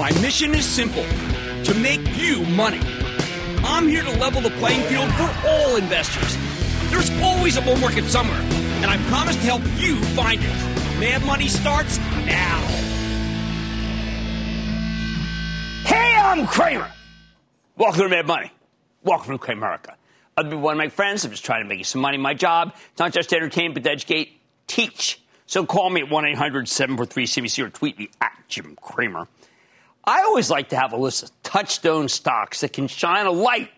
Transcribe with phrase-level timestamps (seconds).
[0.00, 1.04] My mission is simple
[1.64, 2.80] to make you money.
[3.62, 6.38] I'm here to level the playing field for all investors.
[6.90, 10.98] There's always a bull market somewhere, and I promise to help you find it.
[10.98, 12.60] Mad Money starts now.
[15.84, 16.90] Hey, I'm Cramer.
[17.76, 18.50] Welcome to Mad Money.
[19.04, 19.96] Welcome to Cramerica.
[20.34, 21.26] Other people one of my friends.
[21.26, 22.16] I'm just trying to make you some money.
[22.16, 25.20] My job, it's not just to entertain, but to educate, teach.
[25.44, 29.28] So call me at 1 800 743 CBC or tweet me at Jim Cramer.
[30.04, 33.70] I always like to have a list of touchstone stocks that can shine a light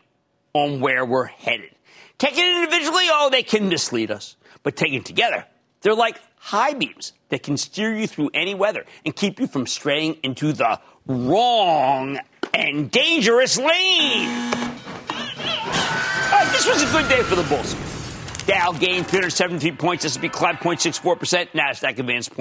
[0.53, 1.71] on where we're headed.
[2.19, 4.37] Taken individually, oh, they can mislead us.
[4.63, 5.45] But taken together,
[5.81, 9.67] they're like high beams that can steer you through any weather and keep you from
[9.67, 12.19] straying into the wrong
[12.55, 14.53] and dangerous lane.
[16.53, 17.75] This was a good day for the Bulls.
[18.47, 22.35] Dow gained 317 points, S&P climbed 0.64%, NASDAQ advanced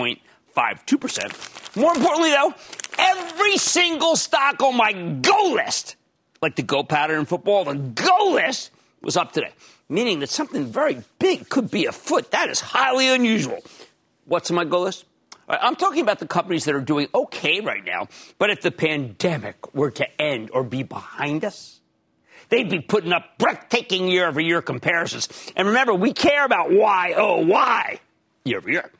[0.56, 1.78] 0.52%.
[1.78, 2.54] More importantly, though,
[2.98, 5.96] every single stock on my go list,
[6.42, 8.72] like the go pattern in football, the go list
[9.02, 9.52] was up today,
[9.90, 12.32] meaning that something very big could be afoot.
[12.32, 13.60] That is highly unusual.
[14.26, 15.06] What's on my go list?
[15.48, 18.72] Right, I'm talking about the companies that are doing okay right now, but if the
[18.72, 21.82] pandemic were to end or be behind us,
[22.50, 25.52] they'd be putting up breathtaking year over year comparisons.
[25.56, 28.00] And remember, we care about why, oh, why
[28.46, 28.92] year over year.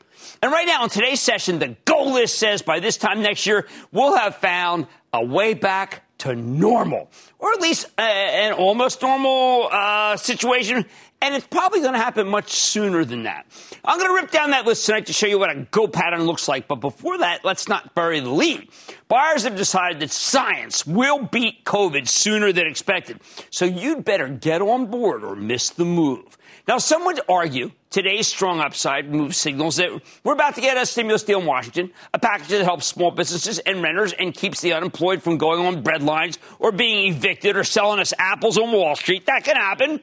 [0.42, 3.66] And right now, in today's session, the goal list says by this time next year,
[3.92, 7.10] we'll have found a way back to normal,
[7.40, 10.86] or at least uh, an almost normal uh, situation.
[11.20, 13.46] And it's probably going to happen much sooner than that.
[13.84, 16.22] I'm going to rip down that list tonight to show you what a go pattern
[16.22, 16.66] looks like.
[16.66, 18.68] But before that, let's not bury the lead.
[19.06, 23.20] Buyers have decided that science will beat COVID sooner than expected.
[23.50, 26.36] So you'd better get on board or miss the move.
[26.68, 29.90] Now, some would argue today's strong upside move signals that
[30.22, 33.58] we're about to get a stimulus deal in Washington, a package that helps small businesses
[33.58, 37.64] and renters and keeps the unemployed from going on bread lines or being evicted or
[37.64, 39.26] selling us apples on Wall Street.
[39.26, 40.00] That can happen.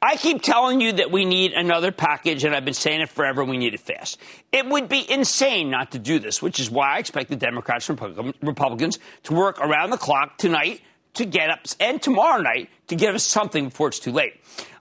[0.00, 3.42] I keep telling you that we need another package, and I've been saying it forever.
[3.42, 4.18] We need it fast.
[4.52, 7.88] It would be insane not to do this, which is why I expect the Democrats
[7.88, 10.82] and Republicans to work around the clock tonight
[11.14, 14.34] to get up and tomorrow night to give us something before it's too late.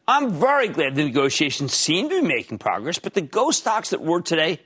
[0.07, 4.01] I'm very glad the negotiations seem to be making progress, but the go stocks that
[4.01, 4.59] were today,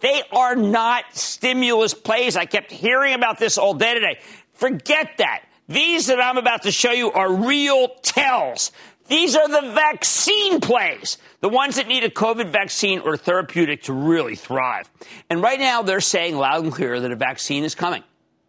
[0.00, 2.36] they are not stimulus plays.
[2.36, 4.18] I kept hearing about this all day today.
[4.52, 5.44] Forget that.
[5.68, 8.72] These that I'm about to show you are real tells.
[9.08, 13.92] These are the vaccine plays, the ones that need a COVID vaccine or therapeutic to
[13.92, 14.90] really thrive.
[15.30, 18.04] And right now, they're saying loud and clear that a vaccine is coming,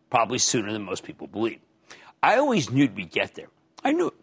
[0.10, 1.60] probably sooner than most people believe.
[2.22, 3.48] I always knew we'd get there.
[3.84, 4.14] I knew it.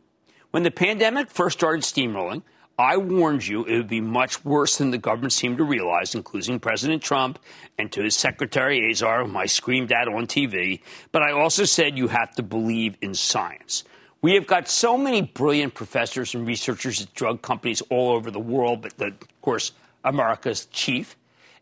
[0.50, 2.42] When the pandemic first started steamrolling,
[2.76, 6.58] I warned you it would be much worse than the government seemed to realize, including
[6.58, 7.38] President Trump
[7.78, 10.80] and to his secretary Azar, whom I screamed at on TV.
[11.12, 13.84] But I also said you have to believe in science.
[14.22, 18.40] We have got so many brilliant professors and researchers at drug companies all over the
[18.40, 19.70] world, but the, of course,
[20.02, 21.16] America's chief.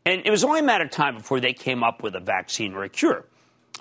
[0.06, 2.73] And it was only a matter of time before they came up with a vaccine
[2.73, 3.26] or a cure.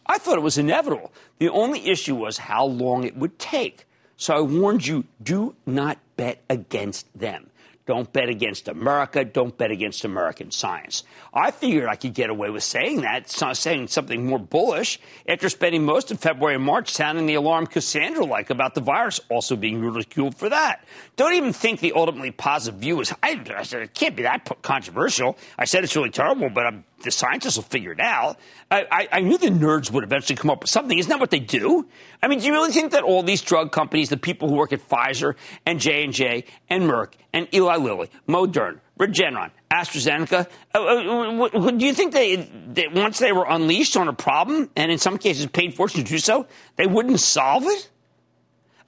[0.06, 1.13] I thought it was inevitable.
[1.39, 3.87] The only issue was how long it would take.
[4.17, 7.49] So I warned you do not bet against them.
[7.88, 9.24] Don't bet against America.
[9.24, 11.06] Don't bet against American science.
[11.34, 15.86] I figured I could get away with saying that, saying something more bullish after spending
[15.86, 19.81] most of February and March sounding the alarm Cassandra like about the virus, also being
[19.81, 20.84] ridiculed for that.
[21.16, 24.62] Don't even think the ultimately positive view is, I, I said, it can't be that
[24.62, 25.38] controversial.
[25.57, 28.38] I said it's really terrible, but I'm the scientists will figure it out.
[28.72, 30.98] I, I, I, knew the nerds would eventually come up with something.
[30.98, 31.88] Isn't that what they do?
[32.22, 34.74] I mean, do you really think that all these drug companies, the people who work
[34.74, 35.36] at Pfizer
[35.66, 40.47] and J and J and Merck and Eli Lilly, Moderna, Regeneron, AstraZeneca.
[40.74, 42.35] Uh, uh, do you think they,
[42.74, 46.09] that once they were unleashed on a problem, and in some cases paid fortune to
[46.09, 47.89] do so, they wouldn't solve it?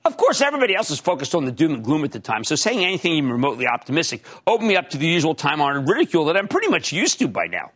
[0.05, 2.55] Of course, everybody else is focused on the doom and gloom at the time, so
[2.55, 6.37] saying anything even remotely optimistic opened me up to the usual time honored ridicule that
[6.37, 7.71] I'm pretty much used to by now.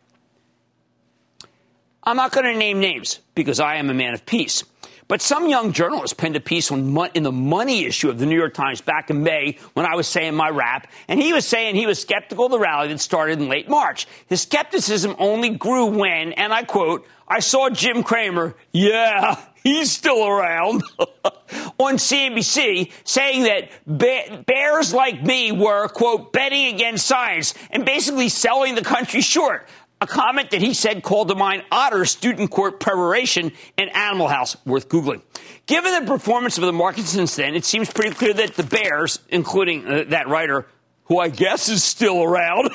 [2.02, 4.64] I'm not going to name names because I am a man of peace.
[5.06, 8.36] But some young journalist penned a piece on, in the money issue of the New
[8.36, 11.74] York Times back in May when I was saying my rap, and he was saying
[11.74, 14.06] he was skeptical of the rally that started in late March.
[14.26, 20.26] His skepticism only grew when, and I quote, I saw Jim Cramer, yeah, he's still
[20.26, 20.82] around,
[21.78, 28.74] on CNBC saying that bears like me were, quote, betting against science and basically selling
[28.74, 29.68] the country short
[30.04, 34.56] a comment that he said called to mind Otter student court preparation and Animal House,
[34.64, 35.22] worth Googling.
[35.66, 39.18] Given the performance of the market since then, it seems pretty clear that the Bears,
[39.30, 40.66] including uh, that writer,
[41.04, 42.70] who I guess is still around,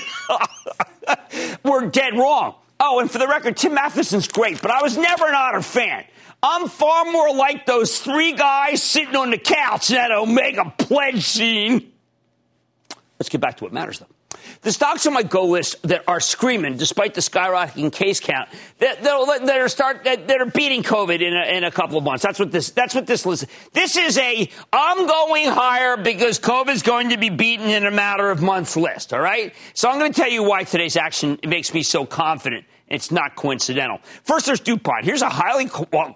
[1.64, 2.56] were dead wrong.
[2.80, 6.06] Oh, and for the record, Tim Matheson's great, but I was never an Otter fan.
[6.42, 11.24] I'm far more like those three guys sitting on the couch in that Omega pledge
[11.26, 11.92] scene.
[13.20, 14.08] Let's get back to what matters, though.
[14.62, 18.50] The stocks on my go list that are screaming, despite the skyrocketing case count,
[18.80, 22.24] that, that, are start that, are beating COVID in a, in a couple of months.
[22.24, 22.70] That's what this.
[22.72, 23.46] That's what this list.
[23.74, 27.92] This is a I'm going higher because COVID is going to be beaten in a
[27.92, 29.14] matter of months list.
[29.14, 29.54] All right.
[29.74, 32.66] So I'm going to tell you why today's action makes me so confident.
[32.90, 34.00] It's not coincidental.
[34.24, 35.06] First, there's DuPont.
[35.06, 35.68] Here's a highly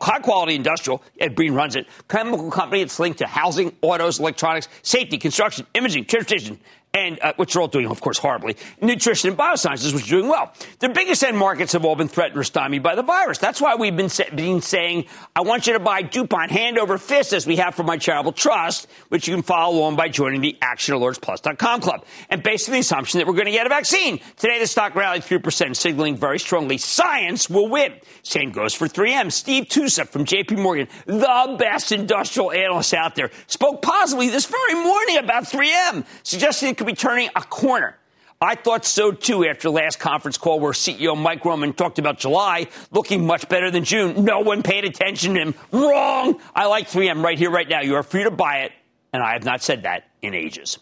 [0.02, 1.04] high quality industrial.
[1.20, 1.88] Ed Breen runs it.
[2.10, 2.82] Chemical company.
[2.82, 6.60] It's linked to housing, autos, electronics, safety, construction, imaging, transportation,
[6.94, 8.56] and uh, which are all doing, of course, horribly.
[8.80, 10.54] Nutrition and biosciences, which are doing well.
[10.80, 13.40] The biggest end markets have all been threatened or stymied by the virus.
[13.40, 15.06] That's why we've been, sa- been saying,
[15.36, 18.34] I want you to buy DuPont hand over fist, as we have for my charitable
[18.34, 22.06] trust, which you can follow along by joining the ActionAlertsPlus.com club.
[22.30, 24.20] And based on the assumption that we're going to get a vaccine.
[24.38, 27.94] Today, the stock rallied 3%, signaling very strongly science will win.
[28.22, 29.32] Same goes for 3M.
[29.32, 34.76] Steve Tusa from JP Morgan, the best industrial analyst out there, spoke positively this very
[34.76, 37.96] morning about 3M, suggesting could be turning a corner.
[38.42, 42.68] I thought so too after last conference call where CEO Mike Roman talked about July
[42.92, 44.26] looking much better than June.
[44.26, 45.56] No one paid attention to him.
[45.72, 46.42] Wrong.
[46.54, 47.80] I like 3M right here, right now.
[47.80, 48.74] You are free to buy it,
[49.14, 50.78] and I have not said that in ages.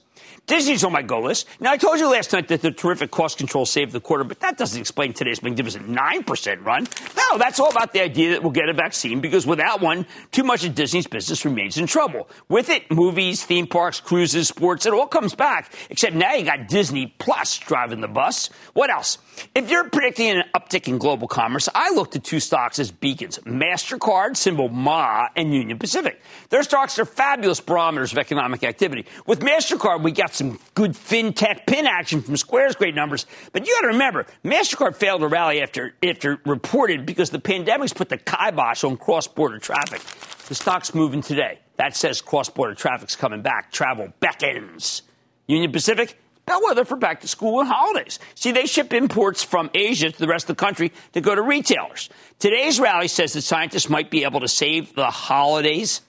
[0.47, 1.47] Disney's on my go list.
[1.59, 4.41] Now, I told you last night that the terrific cost control saved the quarter, but
[4.41, 6.87] that doesn't explain today's magnificent 9% run.
[7.15, 10.43] No, that's all about the idea that we'll get a vaccine because without one, too
[10.43, 12.27] much of Disney's business remains in trouble.
[12.49, 16.67] With it, movies, theme parks, cruises, sports, it all comes back, except now you got
[16.67, 18.49] Disney Plus driving the bus.
[18.73, 19.19] What else?
[19.55, 23.39] If you're predicting an uptick in global commerce, I looked at two stocks as beacons
[23.39, 26.21] MasterCard, symbol MA, and Union Pacific.
[26.49, 29.05] Their stocks are fabulous barometers of economic activity.
[29.25, 33.25] With MasterCard, we got some good fintech pin action from Square's great numbers.
[33.51, 37.93] But you got to remember, MasterCard failed to rally after, after reported because the pandemic's
[37.93, 40.01] put the kibosh on cross border traffic.
[40.47, 41.59] The stock's moving today.
[41.77, 43.71] That says cross border traffic's coming back.
[43.71, 45.01] Travel beckons.
[45.47, 48.19] Union Pacific, bellwether for back to school and holidays.
[48.35, 51.41] See, they ship imports from Asia to the rest of the country to go to
[51.41, 52.09] retailers.
[52.39, 56.01] Today's rally says that scientists might be able to save the holidays.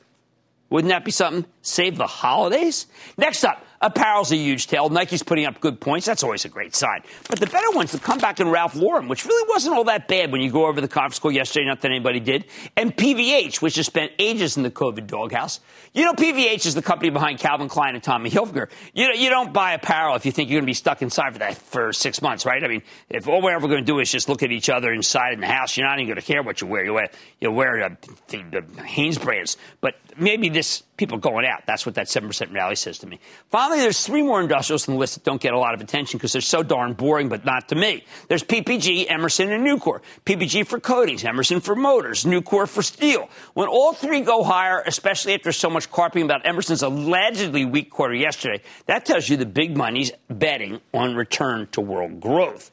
[0.71, 1.45] Wouldn't that be something?
[1.61, 2.87] Save the holidays?
[3.19, 4.89] Next up, Apparel's a huge tale.
[4.89, 6.07] Nike's putting up good points.
[6.07, 7.03] That's always a great sign.
[7.29, 10.31] But the better one's the comeback in Ralph Lauren, which really wasn't all that bad
[10.31, 12.45] when you go over the conference call yesterday, not that anybody did.
[12.77, 15.61] And PVH, which has spent ages in the COVID doghouse.
[15.93, 18.71] You know, PVH is the company behind Calvin Klein and Tommy Hilfiger.
[18.95, 21.33] You, know, you don't buy apparel if you think you're going to be stuck inside
[21.33, 22.63] for that for six months, right?
[22.63, 24.93] I mean, if all we're ever going to do is just look at each other
[24.93, 26.85] inside in the house, you're not even going to care what you wear.
[26.85, 27.11] You wear,
[27.41, 27.89] you wear uh,
[28.29, 29.57] the, the Hanes brands.
[29.81, 31.67] But maybe this people going out.
[31.67, 33.19] That's what that 7% rally says to me.
[33.51, 36.19] Finally, there's three more industrials on the list that don't get a lot of attention
[36.19, 38.05] because they're so darn boring, but not to me.
[38.29, 40.01] There's PPG, Emerson, and Nucor.
[40.25, 43.29] PPG for coatings, Emerson for motors, Nucor for steel.
[43.55, 48.15] When all three go higher, especially after so much carping about Emerson's allegedly weak quarter
[48.15, 52.71] yesterday, that tells you the big money's betting on return to world growth.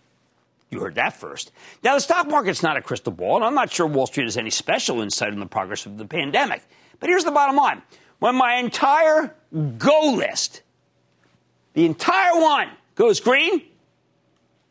[0.69, 1.51] You heard that first.
[1.83, 4.37] Now, the stock market's not a crystal ball, and I'm not sure Wall Street has
[4.37, 6.61] any special insight on the progress of the pandemic.
[6.99, 7.81] But here's the bottom line
[8.19, 9.35] when my entire
[9.77, 10.61] go list,
[11.73, 13.61] the entire one, goes green,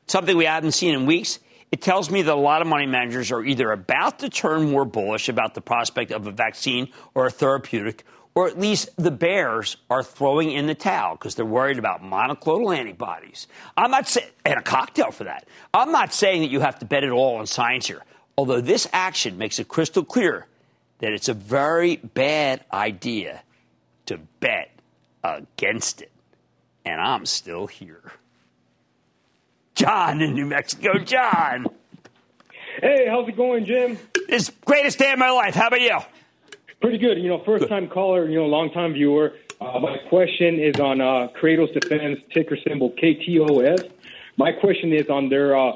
[0.07, 1.39] something we haven't seen in weeks,
[1.71, 4.85] it tells me that a lot of money managers are either about to turn more
[4.85, 8.05] bullish about the prospect of a vaccine or a therapeutic,
[8.35, 12.77] or at least the bears are throwing in the towel because they're worried about monoclonal
[12.77, 13.49] antibodies.
[13.77, 15.47] I'm not saying, and a cocktail for that.
[15.75, 18.03] I'm not saying that you have to bet it all on science here,
[18.37, 20.47] although this action makes it crystal clear
[20.99, 23.43] that it's a very bad idea
[24.07, 24.71] to bet
[25.23, 26.13] against it.
[26.85, 28.13] And I'm still here.
[29.75, 30.99] John in New Mexico.
[30.99, 31.67] John.
[32.81, 33.99] Hey, how's it going, Jim?
[34.29, 35.55] It's greatest day of my life.
[35.55, 35.99] How about you?
[36.81, 37.19] Pretty good.
[37.19, 39.35] You know, first time caller, you know, long time viewer.
[39.61, 43.91] Uh, my question is on uh, Kratos Defense, ticker symbol KTOS.
[44.37, 45.73] My question is on their uh,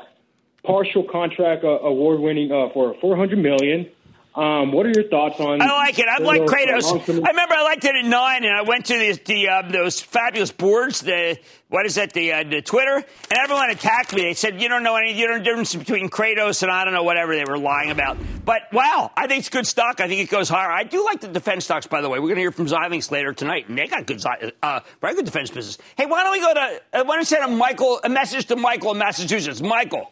[0.64, 3.90] partial contract uh, award winning uh, for 400 million.
[4.34, 5.60] Um, what are your thoughts on?
[5.60, 6.06] I like it.
[6.08, 7.10] I like Kratos.
[7.22, 10.00] I remember I liked it at nine, and I went to the, the uh, those
[10.00, 11.00] fabulous boards.
[11.02, 12.14] The what is that?
[12.14, 14.22] The uh, the Twitter, and everyone attacked me.
[14.22, 15.12] They said you don't know any.
[15.12, 17.90] You don't know the difference between Kratos and I don't know whatever they were lying
[17.90, 18.16] about.
[18.42, 20.00] But wow, I think it's good stock.
[20.00, 20.70] I think it goes higher.
[20.70, 21.86] I do like the defense stocks.
[21.86, 24.24] By the way, we're going to hear from Xilinx later tonight, and they got good,
[24.62, 25.76] uh, very good defense business.
[25.98, 26.60] Hey, why don't we go to?
[26.60, 29.60] Uh, why don't we send a Michael a message to Michael in Massachusetts?
[29.60, 30.10] Michael.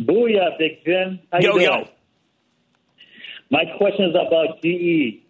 [0.00, 1.20] Booyah, Big Jim.
[1.32, 1.88] How yo you yo.
[3.50, 5.22] My question is about GE.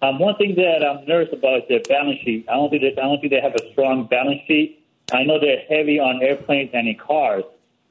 [0.00, 2.46] Um, one thing that I'm nervous about is their balance sheet.
[2.48, 4.84] I don't think that, I don't think they have a strong balance sheet.
[5.12, 7.44] I know they're heavy on airplanes and in cars.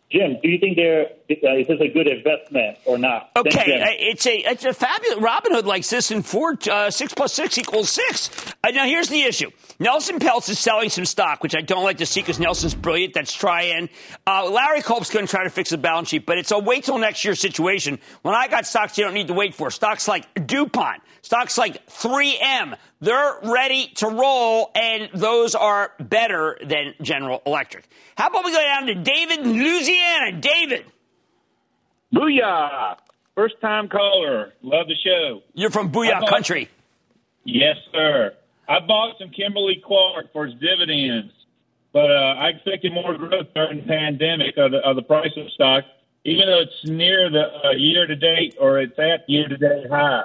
[0.10, 3.32] Jim, do you think they're is this a good investment or not?
[3.36, 5.20] Okay, uh, it's a it's a fabulous.
[5.20, 8.30] Robinhood likes this, and four uh, six plus six equals six.
[8.64, 11.98] Uh, now here's the issue: Nelson Peltz is selling some stock, which I don't like
[11.98, 13.14] to see because Nelson's brilliant.
[13.14, 13.90] That's try in.
[14.26, 16.86] Uh, Larry Culp's going to try to fix the balance sheet, but it's a wait
[16.86, 18.00] till next year situation.
[18.22, 21.86] When I got stocks, you don't need to wait for stocks like Dupont, stocks like
[21.88, 22.78] 3M.
[23.00, 27.88] They're ready to roll, and those are better than General Electric.
[28.18, 30.40] How about we go down to David in Louisiana?
[30.40, 30.86] David,
[32.14, 32.98] Booyah!
[33.36, 34.54] First time caller.
[34.64, 35.42] Love the show.
[35.54, 36.70] you're from Booyah about- Country.
[37.44, 38.34] Yes, sir.
[38.68, 41.32] I bought some Kimberly Clark for its dividends,
[41.94, 45.50] but uh, I expected more growth during the pandemic of the, of the price of
[45.52, 45.86] stock,
[46.26, 49.90] even though it's near the uh, year to date or it's at year to date
[49.90, 50.24] high.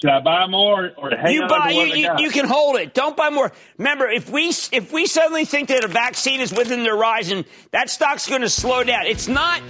[0.00, 2.76] Should I buy more or hang you on buy to you, you, you can hold
[2.76, 2.94] it.
[2.94, 3.52] Don't buy more.
[3.76, 7.90] Remember if we if we suddenly think that a vaccine is within the horizon that
[7.90, 9.04] stock's going to slow down.
[9.06, 9.60] It's not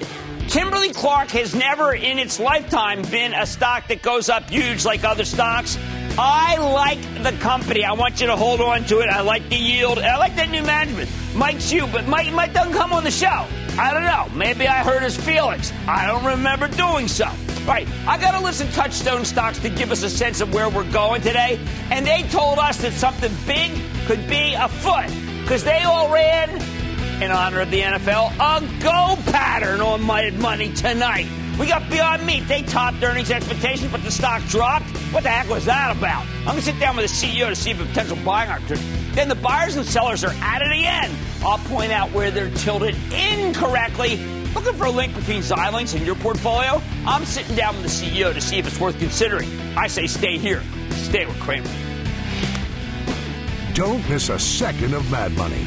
[0.48, 5.02] kimberly clark has never in its lifetime been a stock that goes up huge like
[5.02, 5.76] other stocks
[6.22, 7.82] I like the company.
[7.82, 9.08] I want you to hold on to it.
[9.08, 9.98] I like the yield.
[9.98, 11.08] I like that new management.
[11.34, 13.46] Mike Hsu, but Mike, Mike doesn't come on the show.
[13.78, 14.26] I don't know.
[14.36, 15.72] Maybe I hurt his feelings.
[15.88, 17.26] I don't remember doing so.
[17.66, 17.88] Right.
[18.06, 20.90] I got to listen to Touchstone Stocks to give us a sense of where we're
[20.92, 21.58] going today.
[21.90, 23.72] And they told us that something big
[24.04, 25.08] could be afoot
[25.40, 26.50] because they all ran,
[27.20, 31.28] in honor of the NFL, a go pattern on my money tonight.
[31.58, 32.48] We got Beyond Meat.
[32.48, 34.86] They topped earnings expectations, but the stock dropped.
[35.12, 36.24] What the heck was that about?
[36.38, 38.86] I'm going to sit down with the CEO to see if a potential buying opportunity.
[39.12, 41.10] Then the buyers and sellers are at it again.
[41.42, 44.16] I'll point out where they're tilted incorrectly.
[44.54, 46.80] Looking for a link between Xilinx and your portfolio?
[47.06, 49.50] I'm sitting down with the CEO to see if it's worth considering.
[49.76, 50.62] I say stay here.
[50.92, 51.68] Stay with Cramer.
[53.74, 55.66] Don't miss a second of Mad Money.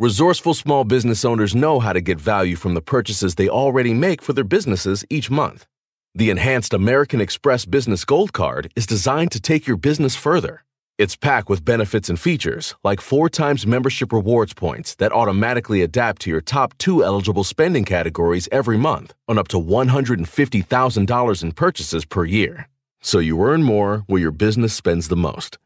[0.00, 4.22] Resourceful small business owners know how to get value from the purchases they already make
[4.22, 5.66] for their businesses each month.
[6.14, 10.62] The enhanced American Express Business Gold Card is designed to take your business further.
[10.98, 16.22] It's packed with benefits and features like four times membership rewards points that automatically adapt
[16.22, 22.04] to your top two eligible spending categories every month on up to $150,000 in purchases
[22.04, 22.68] per year.
[23.00, 25.58] So you earn more where your business spends the most.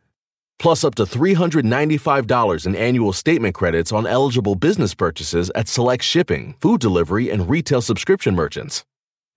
[0.59, 6.55] Plus up to $395 in annual statement credits on eligible business purchases at select shipping,
[6.61, 8.85] food delivery, and retail subscription merchants.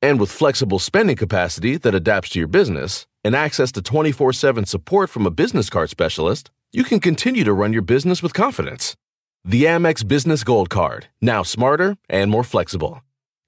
[0.01, 4.65] And with flexible spending capacity that adapts to your business and access to 24 7
[4.65, 8.95] support from a business card specialist, you can continue to run your business with confidence.
[9.43, 13.01] The Amex Business Gold Card, now smarter and more flexible.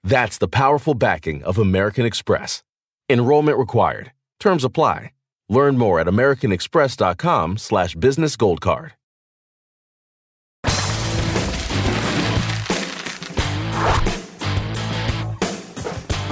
[0.03, 2.63] That's the powerful backing of American Express.
[3.09, 4.11] Enrollment required.
[4.39, 5.11] Terms apply.
[5.49, 9.06] Learn more at americanexpress.com slash business.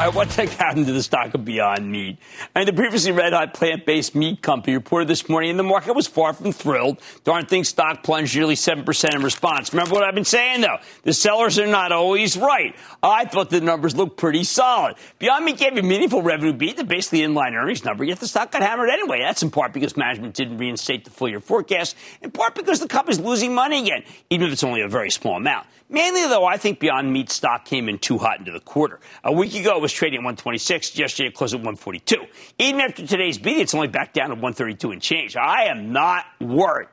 [0.06, 2.20] Right, what's happened to the stock of Beyond Meat?
[2.54, 5.94] And the previously red hot plant based meat company reported this morning, and the market
[5.94, 7.02] was far from thrilled.
[7.24, 9.74] Darn thing stock plunged nearly 7% in response.
[9.74, 10.78] Remember what I've been saying, though?
[11.02, 12.76] The sellers are not always right.
[13.02, 14.94] I thought the numbers looked pretty solid.
[15.18, 18.52] Beyond Meat gave a meaningful revenue beat, the basically inline earnings number, yet the stock
[18.52, 19.22] got hammered anyway.
[19.22, 22.88] That's in part because management didn't reinstate the full year forecast, in part because the
[22.88, 25.66] company's losing money again, even if it's only a very small amount.
[25.88, 29.00] Mainly, though, I think Beyond Meat stock came in too hot into the quarter.
[29.24, 30.98] A week ago, it was trading at 126.
[30.98, 32.18] Yesterday, it closed at 142.
[32.60, 35.36] Even after today's beat, it's only back down to 132 and change.
[35.36, 36.90] I am not worried.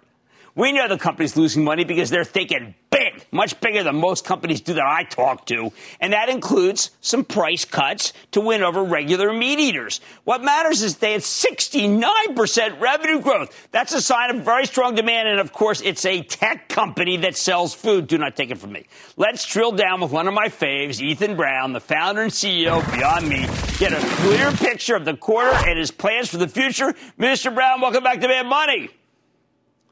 [0.55, 4.61] We know the company's losing money because they're thinking big, much bigger than most companies
[4.61, 5.73] do that I talk to.
[5.99, 10.03] And that includes some price cuts to win over regular meat eaters.
[10.25, 13.69] What matters is they had 69% revenue growth.
[13.73, 15.29] That's a sign of very strong demand.
[15.29, 18.07] And of course, it's a tech company that sells food.
[18.07, 18.87] Do not take it from me.
[19.17, 22.93] Let's drill down with one of my faves, Ethan Brown, the founder and CEO of
[22.93, 23.49] Beyond Meat.
[23.79, 26.95] Get a clear picture of the quarter and his plans for the future.
[27.19, 27.55] Mr.
[27.55, 28.91] Brown, welcome back to Mad Money.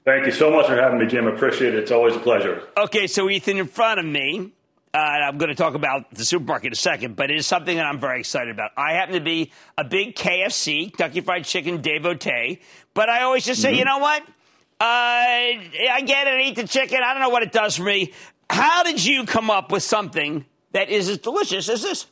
[0.04, 1.26] Thank you so much for having me, Jim.
[1.26, 1.80] Appreciate it.
[1.80, 2.62] It's always a pleasure.
[2.76, 4.52] Okay, so Ethan, in front of me,
[4.92, 7.76] uh, I'm going to talk about the supermarket in a second, but it is something
[7.76, 8.70] that I'm very excited about.
[8.76, 12.60] I happen to be a big KFC, Kentucky Fried Chicken devotee,
[12.94, 13.78] but I always just say, mm-hmm.
[13.78, 14.22] you know what?
[14.22, 17.00] Uh, I get it, I eat the chicken.
[17.04, 18.12] I don't know what it does for me.
[18.48, 22.06] How did you come up with something that is as delicious as this?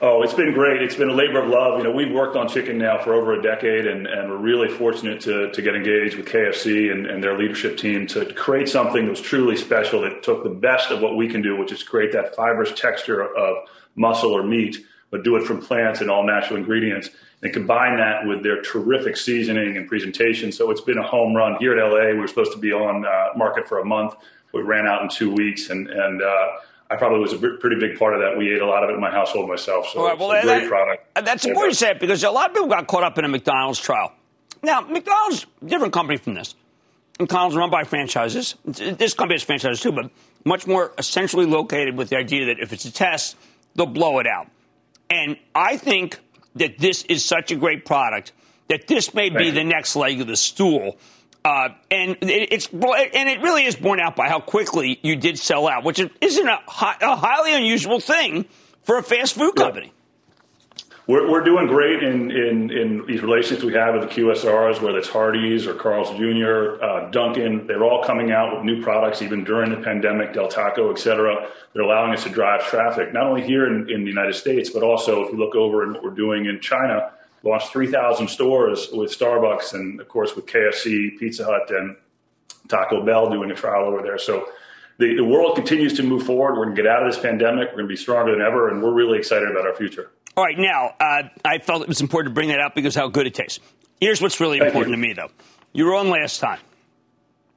[0.00, 0.82] Oh, it's been great.
[0.82, 1.78] It's been a labor of love.
[1.78, 4.68] You know, we've worked on chicken now for over a decade, and, and we're really
[4.68, 9.04] fortunate to, to get engaged with KFC and, and their leadership team to create something
[9.04, 11.84] that was truly special that took the best of what we can do, which is
[11.84, 16.26] create that fibrous texture of muscle or meat, but do it from plants and all
[16.26, 17.10] natural ingredients,
[17.42, 20.50] and combine that with their terrific seasoning and presentation.
[20.50, 21.56] So it's been a home run.
[21.60, 24.16] Here at LA, we were supposed to be on uh, market for a month.
[24.52, 26.46] We ran out in two weeks, and, and uh,
[26.94, 28.38] I probably was a pretty big part of that.
[28.38, 29.88] We ate a lot of it in my household myself.
[29.88, 31.14] So well, it's a great that, product.
[31.14, 33.28] That's uh, important to say because a lot of people got caught up in a
[33.28, 34.12] McDonald's trial.
[34.62, 36.54] Now, McDonald's different company from this.
[37.18, 38.54] McDonald's run by franchises.
[38.64, 40.10] This company has franchises too, but
[40.44, 43.36] much more essentially located with the idea that if it's a test,
[43.74, 44.46] they'll blow it out.
[45.10, 46.18] And I think
[46.54, 48.32] that this is such a great product
[48.68, 49.52] that this may Thank be you.
[49.52, 50.96] the next leg of the stool
[51.44, 55.38] uh, and it, it's and it really is borne out by how quickly you did
[55.38, 58.46] sell out, which isn't a, high, a highly unusual thing
[58.82, 59.92] for a fast food company.
[61.06, 64.96] We're, we're doing great in, in, in these relationships we have with the QSRs, whether
[64.96, 67.66] it's Hardee's or Carl's Jr., uh, Dunkin'.
[67.66, 71.50] They're all coming out with new products, even during the pandemic, Del Taco, et cetera.
[71.74, 74.82] They're allowing us to drive traffic, not only here in, in the United States, but
[74.82, 77.12] also if you look over and what we're doing in China
[77.44, 81.96] launched 3,000 stores with Starbucks and, of course, with KFC, Pizza Hut, and
[82.68, 84.18] Taco Bell doing a trial over there.
[84.18, 84.48] So
[84.98, 86.56] the, the world continues to move forward.
[86.56, 87.68] We're going to get out of this pandemic.
[87.68, 90.10] We're going to be stronger than ever, and we're really excited about our future.
[90.36, 93.08] All right, now, uh, I felt it was important to bring that up because how
[93.08, 93.60] good it tastes.
[94.00, 95.02] Here's what's really Thank important you.
[95.02, 95.30] to me, though.
[95.72, 96.60] You were on last time,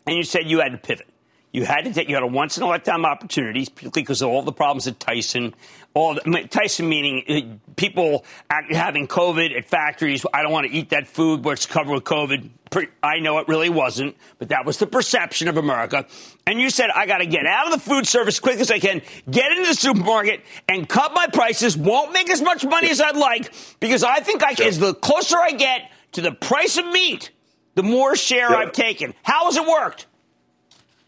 [0.06, 1.08] and you said you had to pivot.
[1.52, 4.30] You had to take, you had a once in a lifetime opportunity, particularly because of
[4.30, 5.56] all the problems at Tyson.
[5.94, 10.26] All the, Tyson meaning uh, people having COVID at factories.
[10.34, 12.50] I don't want to eat that food where it's covered with COVID.
[13.02, 16.06] I know it really wasn't, but that was the perception of America.
[16.46, 18.70] And you said, I got to get out of the food service as quick as
[18.70, 21.78] I can, get into the supermarket and cut my prices.
[21.78, 24.94] Won't make as much money as I'd like because I think I can, as the
[24.94, 27.32] closer I get to the price of meat,
[27.76, 29.14] the more share I've taken.
[29.24, 30.08] How has it worked?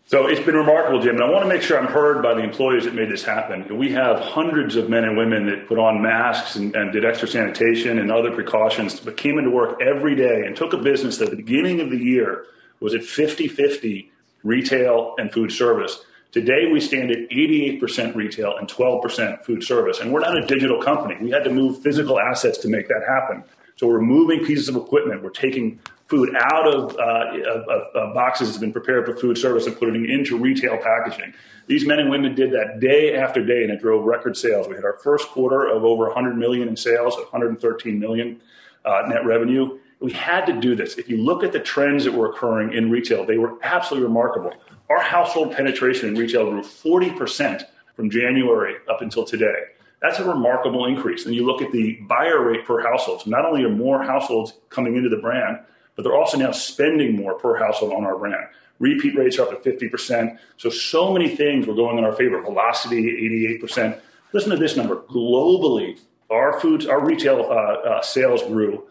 [0.10, 2.42] So it's been remarkable, Jim, and I want to make sure I'm heard by the
[2.42, 3.78] employees that made this happen.
[3.78, 7.28] We have hundreds of men and women that put on masks and, and, did extra
[7.28, 11.26] sanitation and other precautions, but came into work every day and took a business that
[11.26, 12.46] at the beginning of the year
[12.80, 16.04] was at 50 50 retail and food service.
[16.32, 20.00] Today, we stand at 88% retail and 12% food service.
[20.00, 21.18] And we're not a digital company.
[21.22, 23.44] We had to move physical assets to make that happen.
[23.80, 25.24] So we're moving pieces of equipment.
[25.24, 29.68] We're taking food out of, uh, of, of, boxes that's been prepared for food service
[29.68, 31.34] and putting it into retail packaging.
[31.68, 34.68] These men and women did that day after day, and it drove record sales.
[34.68, 38.42] We had our first quarter of over 100 million in sales, 113 million
[38.84, 39.80] uh, net revenue.
[40.02, 40.98] We had to do this.
[40.98, 44.52] If you look at the trends that were occurring in retail, they were absolutely remarkable.
[44.90, 47.64] Our household penetration in retail grew 40%
[47.96, 49.68] from January up until today.
[50.02, 51.26] That's a remarkable increase.
[51.26, 53.28] And you look at the buyer rate per household.
[53.28, 55.60] Not only are more households coming into the brand,
[55.96, 58.48] but they're also now spending more per household on our brand.
[58.80, 60.38] Repeat rates are up to 50%.
[60.56, 62.42] So, so many things were going in our favor.
[62.42, 64.00] Velocity, 88%.
[64.32, 64.98] Listen to this number.
[65.10, 68.88] Globally, our foods, our retail uh, uh, sales grew.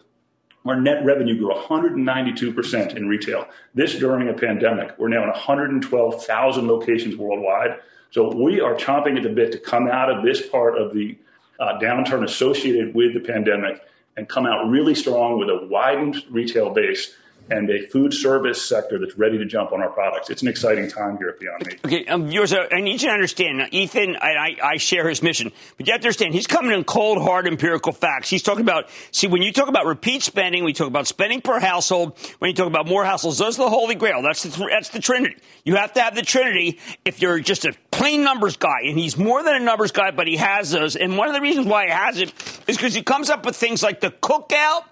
[0.65, 3.47] Our net revenue grew 192% in retail.
[3.73, 4.93] This during a pandemic.
[4.99, 7.79] We're now in 112,000 locations worldwide.
[8.11, 11.17] So we are chomping at the bit to come out of this part of the
[11.59, 13.81] uh, downturn associated with the pandemic
[14.17, 17.15] and come out really strong with a widened retail base
[17.51, 20.29] and a food service sector that's ready to jump on our products.
[20.29, 21.79] It's an exciting time here at Beyond Meat.
[21.85, 23.57] Okay, um, uh, I need you to understand.
[23.59, 26.71] Now, Ethan, I, I, I, share his mission, but you have to understand he's coming
[26.71, 28.29] in cold, hard empirical facts.
[28.29, 31.59] He's talking about, see, when you talk about repeat spending, we talk about spending per
[31.59, 32.17] household.
[32.39, 34.21] When you talk about more households, those are the holy grail.
[34.21, 35.37] That's the, that's the Trinity.
[35.63, 39.17] You have to have the Trinity if you're just a plain numbers guy, and he's
[39.17, 40.95] more than a numbers guy, but he has those.
[40.95, 42.33] And one of the reasons why he has it
[42.67, 44.83] is because he comes up with things like the cookout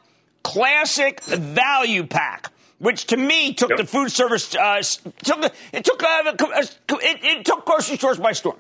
[0.43, 3.79] classic value pack which to me took yep.
[3.79, 4.81] the food service uh,
[5.23, 8.57] took it took uh, it, it took grocery stores by storm.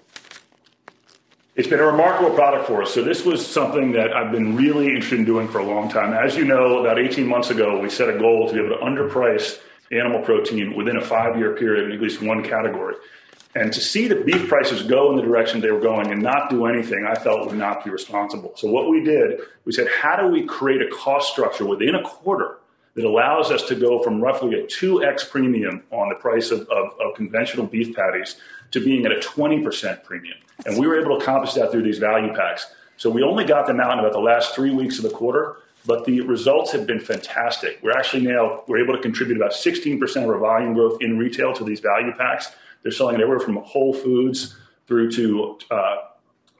[1.55, 2.93] It's been a remarkable product for us.
[2.93, 6.13] So this was something that I've been really interested in doing for a long time.
[6.13, 8.83] As you know, about 18 months ago, we set a goal to be able to
[8.83, 9.59] underprice
[9.91, 12.93] animal protein within a five-year period in at least one category.
[13.55, 16.49] And to see the beef prices go in the direction they were going and not
[16.49, 18.53] do anything, I felt would not be responsible.
[18.55, 22.03] So what we did, we said, how do we create a cost structure within a
[22.03, 22.57] quarter
[22.97, 26.93] that allows us to go from roughly a 2x premium on the price of, of,
[26.99, 28.37] of conventional beef patties
[28.71, 30.37] to being at a 20% premium.
[30.65, 32.67] And we were able to accomplish that through these value packs.
[32.97, 35.57] So we only got them out in about the last three weeks of the quarter,
[35.85, 37.79] but the results have been fantastic.
[37.83, 41.53] We're actually now we're able to contribute about 16% of our volume growth in retail
[41.53, 42.51] to these value packs.
[42.87, 44.55] They're selling it everywhere from Whole Foods
[44.87, 45.95] through to uh,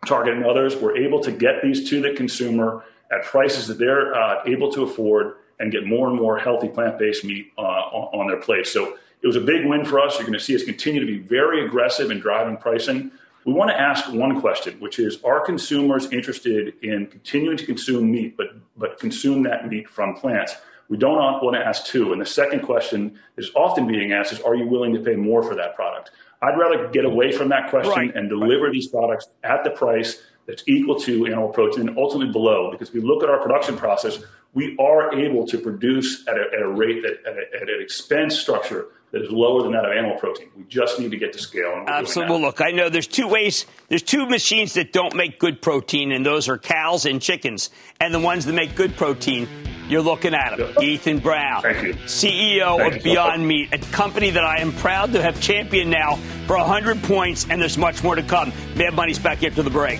[0.06, 0.76] Target and others.
[0.76, 4.84] We're able to get these to the consumer at prices that they're uh, able to
[4.84, 8.68] afford and get more and more healthy plant-based meat uh, on, on their plate.
[8.68, 10.16] So it was a big win for us.
[10.16, 13.10] You're going to see us continue to be very aggressive in driving pricing.
[13.46, 18.12] We want to ask one question, which is: Are consumers interested in continuing to consume
[18.12, 20.58] meat, but but consume that meat from plants?
[20.89, 22.13] We don't want to ask two.
[22.13, 25.43] And the second question is often being asked: Is Are you willing to pay more
[25.43, 26.12] for that product?
[26.41, 28.15] I'd rather get away from that question right.
[28.15, 28.73] and deliver right.
[28.73, 32.71] these products at the price that's equal to animal protein and ultimately below.
[32.71, 34.19] Because if we look at our production process,
[34.54, 37.82] we are able to produce at a, at a rate that at, a, at, an
[37.82, 40.50] expense structure that is lower than that of animal protein.
[40.56, 41.84] We just need to get to scale.
[41.88, 42.34] Absolutely.
[42.34, 43.65] Well, look, I know there's two ways.
[43.88, 47.70] There's two machines that don't make good protein, and those are cows and chickens.
[48.02, 49.48] And the ones that make good protein,
[49.88, 50.84] you're looking at them.
[50.84, 51.93] Ethan Brown, Thank you.
[52.06, 56.17] CEO Thank of Beyond Meat, a company that I am proud to have championed now
[56.46, 58.52] for 100 points, and there's much more to come.
[58.76, 60.00] Mad Money's back after the break.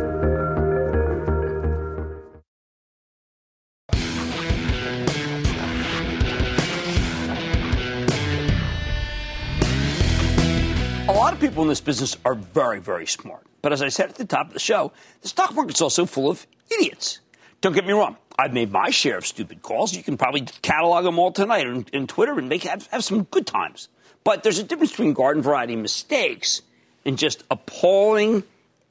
[11.39, 13.45] People in this business are very, very smart.
[13.61, 14.91] But as I said at the top of the show,
[15.21, 17.19] the stock market's also full of idiots.
[17.61, 18.17] Don't get me wrong.
[18.39, 19.95] I've made my share of stupid calls.
[19.95, 23.23] You can probably catalog them all tonight on, on Twitter and make have, have some
[23.23, 23.87] good times.
[24.23, 26.61] But there's a difference between garden variety mistakes
[27.05, 28.43] and just appalling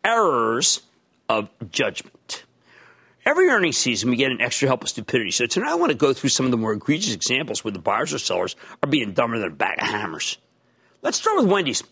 [0.04, 0.82] errors
[1.28, 2.44] of judgment.
[3.24, 5.30] Every earnings season, we get an extra help of stupidity.
[5.30, 7.78] So tonight, I want to go through some of the more egregious examples where the
[7.78, 10.38] buyers or sellers are being dumber than a bag of hammers.
[11.02, 11.82] Let's start with Wendy's.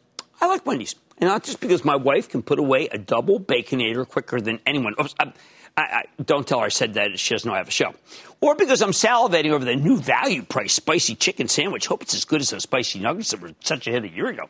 [0.41, 0.95] I like Wendy's.
[1.19, 4.95] And not just because my wife can put away a double baconator quicker than anyone.
[5.01, 5.33] Oops, I,
[5.77, 7.19] I, don't tell her I said that.
[7.19, 7.95] She doesn't know I have a show.
[8.41, 11.87] Or because I'm salivating over the new value price spicy chicken sandwich.
[11.87, 14.29] Hope it's as good as those spicy nuggets that were such a hit a year
[14.29, 14.49] ago.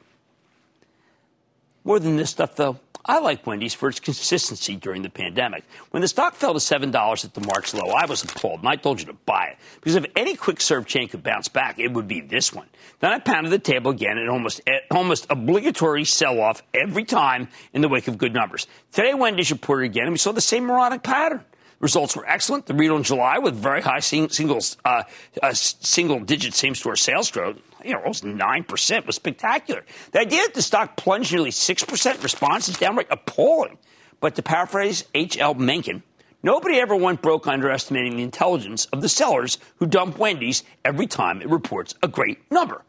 [1.85, 5.64] More than this stuff, though, I like Wendy's for its consistency during the pandemic.
[5.92, 8.77] When the stock fell to $7 at the March low, I was appalled, and I
[8.77, 9.57] told you to buy it.
[9.77, 12.66] Because if any quick serve chain could bounce back, it would be this one.
[13.01, 17.81] Then I pounded the table again and almost, almost obligatory sell off every time in
[17.81, 18.66] the wake of good numbers.
[18.92, 21.42] Today, Wendy's reported again, and we saw the same moronic pattern.
[21.81, 22.66] Results were excellent.
[22.66, 25.05] The read on July with very high single, uh,
[25.42, 27.57] uh, single digit same store sales growth
[27.88, 29.85] you know, almost 9% was spectacular.
[30.12, 33.79] The idea that the stock plunged nearly 6% in response is downright appalling.
[34.20, 35.55] But to paraphrase H.L.
[35.55, 36.03] Mencken,
[36.42, 41.40] nobody ever went broke underestimating the intelligence of the sellers who dump Wendy's every time
[41.40, 42.83] it reports a great number.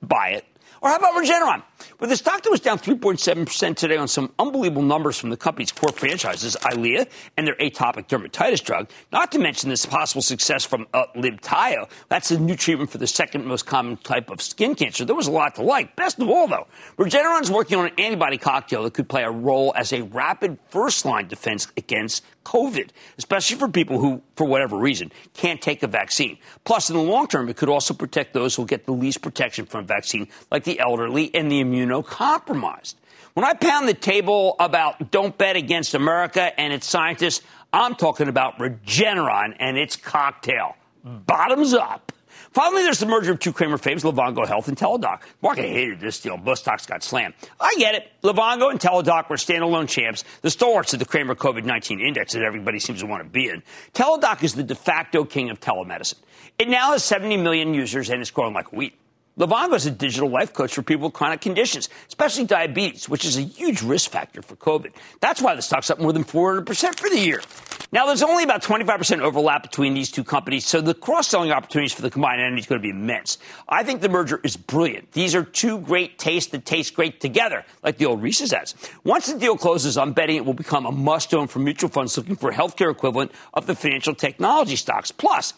[0.00, 0.44] Buy it.
[0.80, 1.62] Or how about Regeneron?
[1.98, 5.72] Well, the stock that was down 3.7% today on some unbelievable numbers from the company's
[5.72, 10.86] core franchises, Eylea and their atopic dermatitis drug, not to mention this possible success from
[10.92, 11.88] uh, Libtayo.
[12.08, 15.04] That's a new treatment for the second most common type of skin cancer.
[15.04, 15.96] There was a lot to like.
[15.96, 16.66] Best of all, though,
[16.98, 20.58] Regeneron is working on an antibody cocktail that could play a role as a rapid
[20.68, 25.86] first line defense against COVID, especially for people who, for whatever reason, can't take a
[25.86, 26.38] vaccine.
[26.64, 29.66] Plus, in the long term, it could also protect those who get the least protection
[29.66, 32.94] from a vaccine, like the elderly and the immunocompromised.
[33.32, 38.28] When I pound the table about don't bet against America and its scientists, I'm talking
[38.28, 40.76] about Regeneron and its cocktail.
[41.02, 42.12] Bottoms up.
[42.52, 45.22] Finally, there's the merger of two Cramer faves, Livongo Health and Teladoc.
[45.42, 46.36] Market hated this deal.
[46.36, 47.34] Both stocks got slammed.
[47.58, 48.12] I get it.
[48.22, 52.42] Livongo and Teladoc were standalone champs, the stalwarts of the Cramer COVID 19 index that
[52.42, 53.64] everybody seems to want to be in.
[53.92, 56.20] Teladoc is the de facto king of telemedicine.
[56.60, 58.92] It now has 70 million users and it's growing like weed.
[59.36, 63.36] Livongo is a digital life coach for people with chronic conditions, especially diabetes, which is
[63.36, 64.92] a huge risk factor for COVID.
[65.18, 67.42] That's why the stock's up more than 400% for the year.
[67.90, 72.02] Now, there's only about 25% overlap between these two companies, so the cross-selling opportunities for
[72.02, 73.38] the combined entity is going to be immense.
[73.68, 75.10] I think the merger is brilliant.
[75.12, 78.76] These are two great tastes that taste great together, like the old Reese's ads.
[79.02, 82.36] Once the deal closes, I'm betting it will become a must-own for mutual funds looking
[82.36, 85.10] for a healthcare equivalent of the financial technology stocks.
[85.10, 85.54] Plus,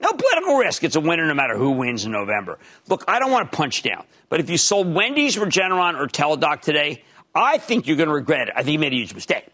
[0.00, 0.84] no political risk.
[0.84, 2.58] It's a winner no matter who wins in November.
[2.88, 6.60] Look, I don't want to punch down, but if you sold Wendy's, Regeneron, or Teladoc
[6.60, 7.02] today,
[7.34, 8.54] I think you're going to regret it.
[8.56, 9.46] I think you made a huge mistake.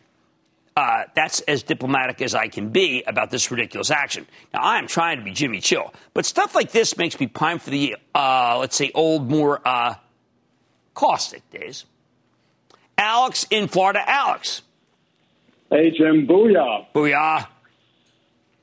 [0.76, 4.26] Uh, that's as diplomatic as I can be about this ridiculous action.
[4.52, 7.61] Now, I am trying to be Jimmy Chill, but stuff like this makes me pine
[7.61, 9.94] for the, uh, let's say, old, more uh,
[10.92, 11.85] caustic days.
[12.98, 14.02] Alex in Florida.
[14.04, 14.62] Alex.
[15.70, 16.26] Hey, Jim.
[16.26, 16.87] Booyah.
[16.94, 17.46] Booyah.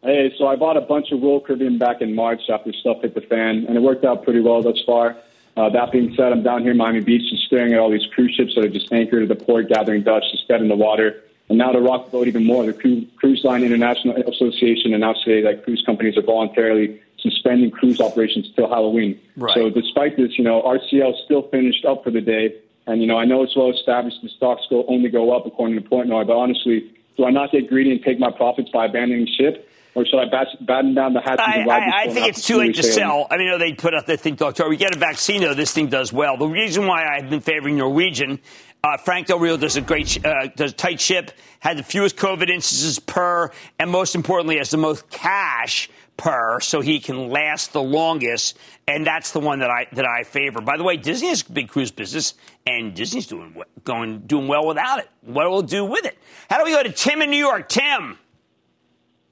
[0.03, 3.13] Hey, so I bought a bunch of Royal Caribbean back in March after stuff hit
[3.13, 5.15] the fan, and it worked out pretty well thus far.
[5.55, 8.07] Uh, that being said, I'm down here in Miami Beach just staring at all these
[8.13, 10.75] cruise ships that are just anchored at the port, gathering dust, just dead in the
[10.75, 11.21] water.
[11.49, 12.73] And now to rock the boat even more, the
[13.17, 18.69] Cruise Line International Association announced today that cruise companies are voluntarily suspending cruise operations till
[18.69, 19.19] Halloween.
[19.35, 19.53] Right.
[19.53, 22.55] So despite this, you know, RCL still finished up for the day.
[22.87, 25.75] And, you know, I know it's well established the stocks go only go up according
[25.75, 29.27] to Portnoy, but honestly, do I not get greedy and take my profits by abandoning
[29.27, 29.67] ship?
[29.93, 31.39] Or should I bat- batten down the hatches?
[31.39, 33.27] I, I, I think it's too late to sell.
[33.30, 34.67] I mean, you know, they put out the thing, Doctor.
[34.69, 35.54] We get a vaccine, though.
[35.54, 36.38] This thing does well.
[36.38, 38.39] The reason why I've been favoring Norwegian,
[38.84, 42.15] uh, Frank Del Rio does a great, uh, does a tight ship, had the fewest
[42.15, 47.73] COVID instances per, and most importantly, has the most cash per, so he can last
[47.73, 48.58] the longest.
[48.88, 50.62] And that's the one that I that I favor.
[50.62, 52.34] By the way, Disney has a big cruise business,
[52.65, 55.10] and Disney's doing going doing well without it.
[55.21, 56.17] What will it do with it?
[56.49, 57.69] How do we go to Tim in New York?
[57.69, 58.17] Tim.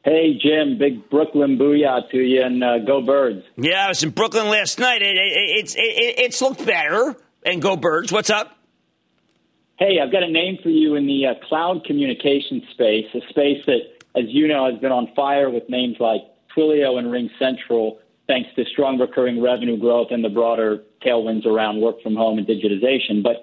[0.03, 3.43] Hey, Jim, big Brooklyn booyah to you, and uh, go Birds.
[3.57, 5.01] Yeah, I was in Brooklyn last night.
[5.01, 7.15] It, it, it's it, it's looked better.
[7.45, 8.11] And go Birds.
[8.11, 8.57] What's up?
[9.77, 13.63] Hey, I've got a name for you in the uh, cloud communication space, a space
[13.65, 13.79] that,
[14.13, 16.21] as you know, has been on fire with names like
[16.55, 21.79] Twilio and Ring Central, thanks to strong recurring revenue growth and the broader tailwinds around
[21.79, 23.23] work from home and digitization.
[23.23, 23.37] But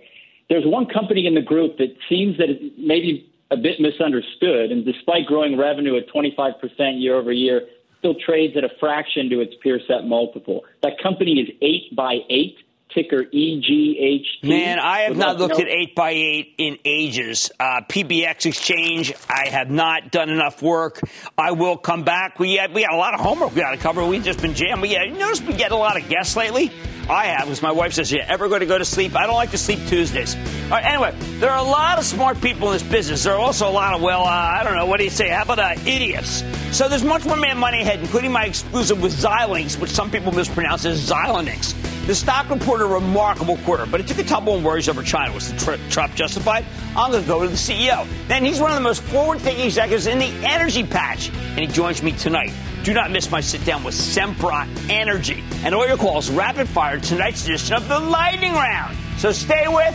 [0.51, 4.71] there's one company in the group that seems that it maybe a bit misunderstood.
[4.73, 7.63] And despite growing revenue at 25% year over year,
[7.99, 10.65] still trades at a fraction to its peer set multiple.
[10.83, 12.57] That company is 8 by 8
[12.95, 14.43] ticker EGHT.
[14.43, 17.51] Man, I have not looked at 8 by 8 in ages.
[17.59, 21.01] Uh, PBX Exchange, I have not done enough work.
[21.37, 22.39] I will come back.
[22.39, 24.05] We had, we got a lot of homework we got to cover.
[24.07, 24.83] We've just been jammed.
[24.83, 26.71] We had, notice we get a lot of guests lately?
[27.09, 29.15] I have, because my wife says, you ever going to go to sleep?
[29.15, 30.35] I don't like to sleep Tuesdays.
[30.35, 33.23] All right, anyway, there are a lot of smart people in this business.
[33.23, 35.29] There are also a lot of, well, uh, I don't know, what do you say?
[35.29, 36.43] How about uh, idiots?
[36.77, 40.33] So there's much more Mad Money ahead, including my exclusive with Xilinx, which some people
[40.33, 41.96] mispronounce as Xilinx.
[42.07, 45.33] The stock reported a remarkable quarter, but it took a tumble in worries over China.
[45.35, 46.65] Was the tr- Trump justified?
[46.97, 48.07] I'm going to go to the CEO.
[48.29, 52.05] Then he's one of the most forward-thinking executives in the energy patch, and he joins
[52.05, 52.53] me tonight.
[52.85, 57.01] Do not miss my sit down with Sempra Energy and all your calls rapid fire
[57.01, 58.97] tonight's edition of the Lightning Round.
[59.19, 59.93] So stay with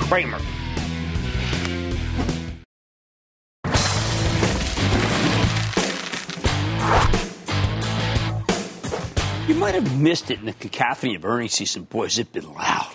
[0.00, 0.38] Cramer.
[9.74, 11.82] Might have missed it in the cacophony of earnings season.
[11.82, 12.94] Boy, has it been loud.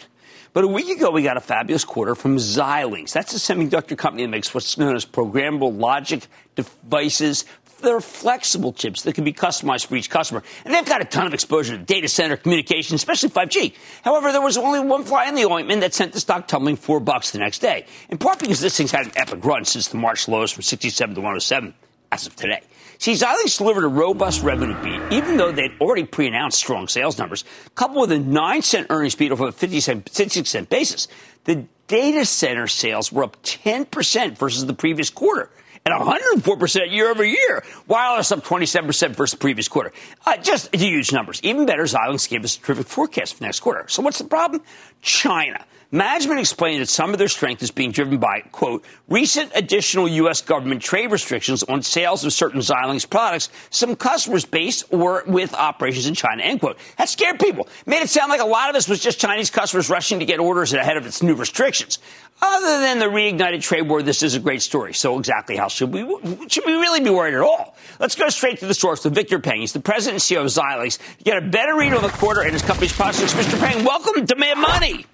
[0.53, 3.11] But a week ago, we got a fabulous quarter from Xilinx.
[3.11, 7.43] That's a semiconductor company that makes what's known as programmable logic devices
[7.81, 10.43] they're flexible chips that can be customized for each customer.
[10.65, 13.73] And they've got a ton of exposure to data center communication, especially 5G.
[14.03, 16.99] However, there was only one fly in the ointment that sent the stock tumbling four
[16.99, 19.97] bucks the next day, in part because this thing's had an epic run since the
[19.97, 21.73] March lows from 67 to 107
[22.11, 22.61] as of today.
[22.99, 27.45] See, Xilinx delivered a robust revenue beat, even though they'd already pre-announced strong sales numbers,
[27.73, 31.07] coupled with a 9 cent earnings beat over a 50 cent, 56 cent basis.
[31.45, 35.49] The data center sales were up 10% versus the previous quarter
[35.91, 37.63] and 104% year over year.
[37.87, 39.91] Wireless up 27% versus the previous quarter.
[40.25, 41.39] Uh, just huge numbers.
[41.43, 43.87] Even better, Xilinx gave us a terrific forecast for next quarter.
[43.87, 44.61] So what's the problem?
[45.01, 45.63] China.
[45.91, 50.39] Management explained that some of their strength is being driven by, quote, recent additional U.S.
[50.39, 56.05] government trade restrictions on sales of certain Xilinx products, some customers based or with operations
[56.05, 56.77] in China, end quote.
[56.99, 57.67] That scared people.
[57.87, 60.39] Made it sound like a lot of this was just Chinese customers rushing to get
[60.39, 61.97] orders ahead of its new restrictions.
[62.41, 64.93] Other than the reignited trade war, this is a great story.
[64.93, 66.01] So exactly how should we,
[66.47, 67.75] should we really be worried at all?
[67.99, 69.59] Let's go straight to the source with Victor Peng.
[69.61, 70.99] He's the president and CEO of Xilinx.
[71.23, 73.33] get a better read on the quarter and his company's prospects.
[73.33, 73.59] Mr.
[73.59, 75.05] Peng, welcome to Mad Money.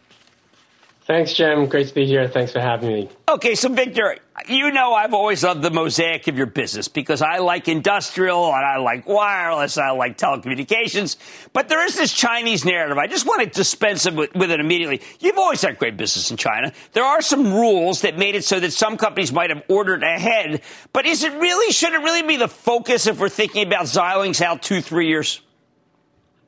[1.05, 1.67] Thanks, Jim.
[1.67, 2.27] Great to be here.
[2.27, 3.09] Thanks for having me.
[3.29, 7.37] Okay, so Victor, you know I've always loved the mosaic of your business because I
[7.37, 11.17] like industrial and I like wireless, I like telecommunications,
[11.53, 12.97] but there is this Chinese narrative.
[12.97, 14.99] I just want to dispense with, with it immediately.
[15.19, 16.73] You've always had great business in China.
[16.93, 20.61] There are some rules that made it so that some companies might have ordered ahead,
[20.91, 24.41] but is it really, should it really be the focus if we're thinking about Xilinx
[24.41, 25.39] out two, three years?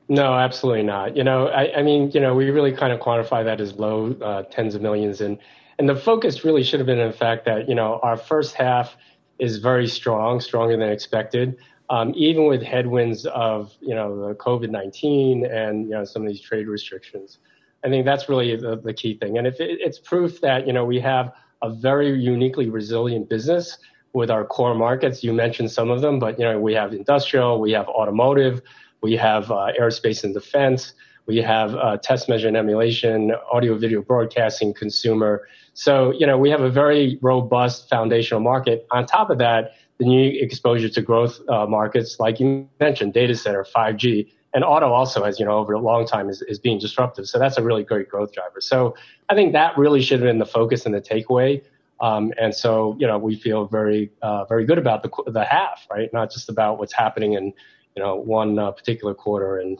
[0.08, 1.16] No, absolutely not.
[1.16, 4.12] You know, I, I mean, you know, we really kind of quantify that as low
[4.22, 5.38] uh, tens of millions, and
[5.78, 8.54] and the focus really should have been in the fact that you know our first
[8.54, 8.96] half
[9.38, 11.58] is very strong, stronger than expected,
[11.90, 16.28] um, even with headwinds of you know the COVID nineteen and you know some of
[16.28, 17.38] these trade restrictions.
[17.84, 20.72] I think that's really the, the key thing, and if it, it's proof that you
[20.72, 23.76] know we have a very uniquely resilient business
[24.14, 25.22] with our core markets.
[25.22, 28.62] You mentioned some of them, but you know we have industrial, we have automotive.
[29.02, 30.94] We have uh, aerospace and defense.
[31.26, 35.46] We have uh, test measure and emulation, audio video broadcasting, consumer.
[35.74, 38.86] So, you know, we have a very robust foundational market.
[38.90, 43.34] On top of that, the new exposure to growth uh, markets, like you mentioned, data
[43.34, 46.78] center, 5G, and auto also, as you know, over a long time is, is being
[46.78, 47.28] disruptive.
[47.28, 48.60] So that's a really great growth driver.
[48.60, 48.94] So
[49.28, 51.62] I think that really should have been the focus and the takeaway.
[52.00, 55.86] Um, and so, you know, we feel very, uh, very good about the, the half,
[55.90, 56.10] right?
[56.12, 57.52] Not just about what's happening in
[57.98, 59.76] you know, one uh, particular quarter and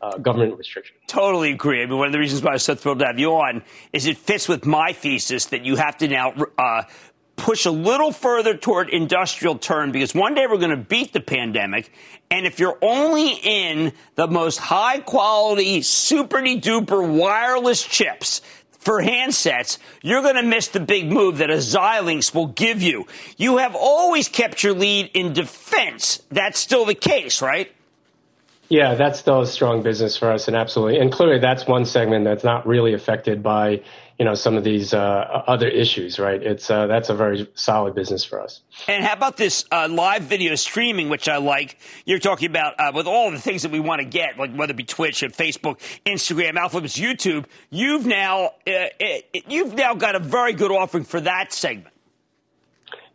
[0.00, 0.94] uh, government restriction.
[1.08, 1.82] Totally agree.
[1.82, 3.64] I mean, one of the reasons why I was so thrilled to have you on
[3.92, 6.84] is it fits with my thesis that you have to now uh,
[7.34, 11.20] push a little further toward industrial turn because one day we're going to beat the
[11.20, 11.92] pandemic.
[12.30, 18.42] And if you're only in the most high quality, super duper wireless chips
[18.86, 23.08] for handsets, you're going to miss the big move that a Xilinx will give you.
[23.36, 26.22] You have always kept your lead in defense.
[26.30, 27.72] That's still the case, right?
[28.68, 32.24] Yeah, that's still a strong business for us, and absolutely, and clearly that's one segment
[32.24, 33.82] that's not really affected by
[34.18, 36.42] you know some of these uh, other issues, right?
[36.42, 38.60] It's uh, that's a very solid business for us.
[38.88, 41.78] And how about this uh, live video streaming, which I like?
[42.06, 44.70] You're talking about uh, with all the things that we want to get, like whether
[44.70, 47.44] it be Twitch, and Facebook, Instagram, Alphabet's YouTube.
[47.68, 48.86] You've now uh,
[49.48, 51.94] you've now got a very good offering for that segment.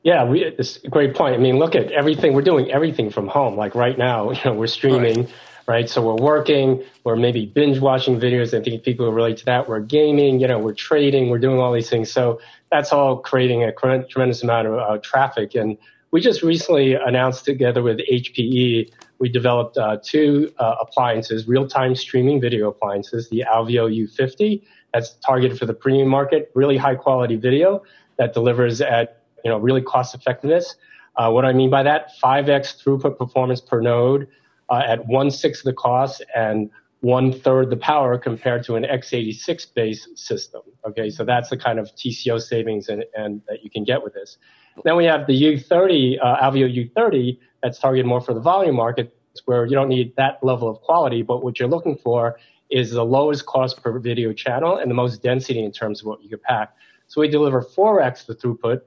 [0.03, 1.35] Yeah, we, it's a great point.
[1.35, 3.55] I mean, look at everything we're doing, everything from home.
[3.55, 5.23] Like right now, you know, we're streaming.
[5.23, 5.33] Right
[5.67, 5.89] right?
[5.89, 8.57] So we're working, we're maybe binge watching videos.
[8.57, 9.69] I think people relate to that.
[9.69, 12.11] We're gaming, you know, we're trading, we're doing all these things.
[12.11, 12.39] So
[12.71, 15.55] that's all creating a tremendous amount of uh, traffic.
[15.55, 15.77] And
[16.11, 22.41] we just recently announced together with HPE, we developed uh, two uh, appliances, real-time streaming
[22.41, 24.61] video appliances, the Alveo U50,
[24.93, 27.83] that's targeted for the premium market, really high quality video
[28.17, 30.75] that delivers at, you know, really cost effectiveness.
[31.15, 34.27] Uh, what I mean by that, 5x throughput performance per node,
[34.71, 39.73] uh, at one sixth the cost and one third the power compared to an x86
[39.73, 40.61] based system.
[40.87, 44.13] Okay, so that's the kind of TCO savings and, and that you can get with
[44.13, 44.37] this.
[44.85, 49.15] Then we have the U30, uh, Alveo U30, that's targeted more for the volume market,
[49.45, 53.03] where you don't need that level of quality, but what you're looking for is the
[53.03, 56.39] lowest cost per video channel and the most density in terms of what you can
[56.39, 56.73] pack.
[57.07, 58.81] So we deliver 4x the throughput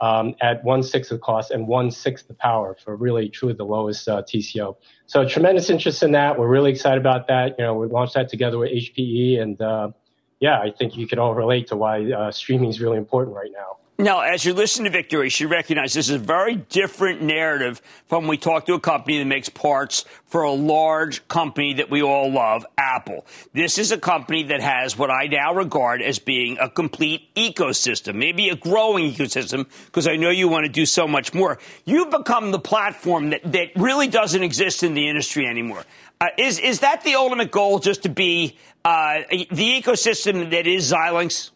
[0.00, 3.64] um, at one sixth the cost and one sixth the power for really truly the
[3.64, 4.76] lowest uh, TCO.
[5.06, 6.38] So tremendous interest in that.
[6.38, 7.56] We're really excited about that.
[7.58, 9.90] You know, we launched that together with HPE, and uh,
[10.38, 13.50] yeah, I think you can all relate to why uh, streaming is really important right
[13.52, 13.79] now.
[14.00, 18.22] Now, as you listen to Victor, she recognizes this is a very different narrative from
[18.22, 22.02] when we talk to a company that makes parts for a large company that we
[22.02, 23.26] all love, Apple.
[23.52, 28.14] This is a company that has what I now regard as being a complete ecosystem,
[28.14, 31.58] maybe a growing ecosystem, because I know you want to do so much more.
[31.84, 35.84] You've become the platform that, that really doesn't exist in the industry anymore.
[36.22, 40.90] Uh, is, is that the ultimate goal, just to be uh, the ecosystem that is
[40.90, 41.50] Xilinx?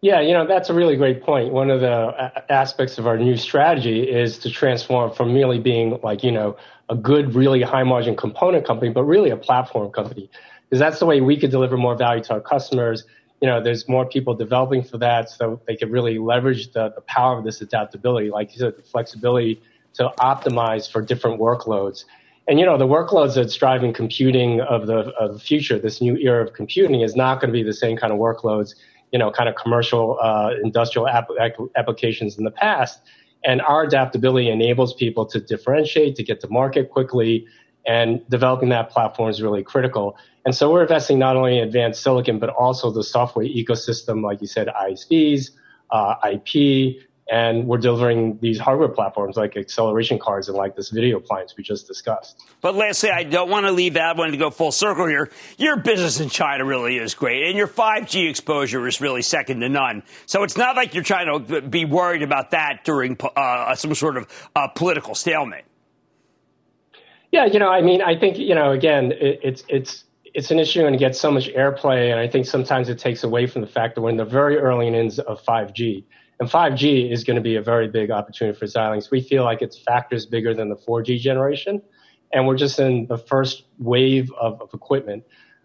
[0.00, 1.52] Yeah, you know, that's a really great point.
[1.52, 5.98] One of the uh, aspects of our new strategy is to transform from merely being
[6.04, 6.56] like, you know,
[6.88, 10.30] a good, really high margin component company, but really a platform company.
[10.68, 13.04] Because that's the way we could deliver more value to our customers.
[13.40, 17.00] You know, there's more people developing for that so they could really leverage the, the
[17.02, 19.60] power of this adaptability, like you said, the flexibility
[19.94, 22.04] to optimize for different workloads.
[22.46, 26.16] And you know, the workloads that's driving computing of the, of the future, this new
[26.16, 28.74] era of computing is not going to be the same kind of workloads
[29.12, 31.28] you know, kind of commercial, uh, industrial ap-
[31.76, 33.00] applications in the past.
[33.44, 37.46] And our adaptability enables people to differentiate, to get to market quickly,
[37.86, 40.16] and developing that platform is really critical.
[40.44, 44.40] And so we're investing not only in advanced silicon, but also the software ecosystem, like
[44.40, 45.50] you said, ISVs,
[45.90, 46.96] uh, IP,
[47.30, 51.62] and we're delivering these hardware platforms like acceleration cards and like this video appliance we
[51.62, 52.42] just discussed.
[52.60, 55.30] But lastly, I don't want to leave that one to go full circle here.
[55.58, 59.68] Your business in China really is great, and your 5G exposure is really second to
[59.68, 60.02] none.
[60.26, 64.16] So it's not like you're trying to be worried about that during uh, some sort
[64.16, 65.64] of uh, political stalemate.
[67.30, 70.04] Yeah, you know, I mean, I think you know, again, it, it's it's
[70.34, 73.24] it's an issue and it gets so much airplay, and I think sometimes it takes
[73.24, 76.04] away from the fact that we're in the very early innings of 5G.
[76.40, 79.10] And 5G is going to be a very big opportunity for Xilinx.
[79.10, 81.82] We feel like it's factors bigger than the 4G generation.
[82.32, 85.24] And we're just in the first wave of, of equipment.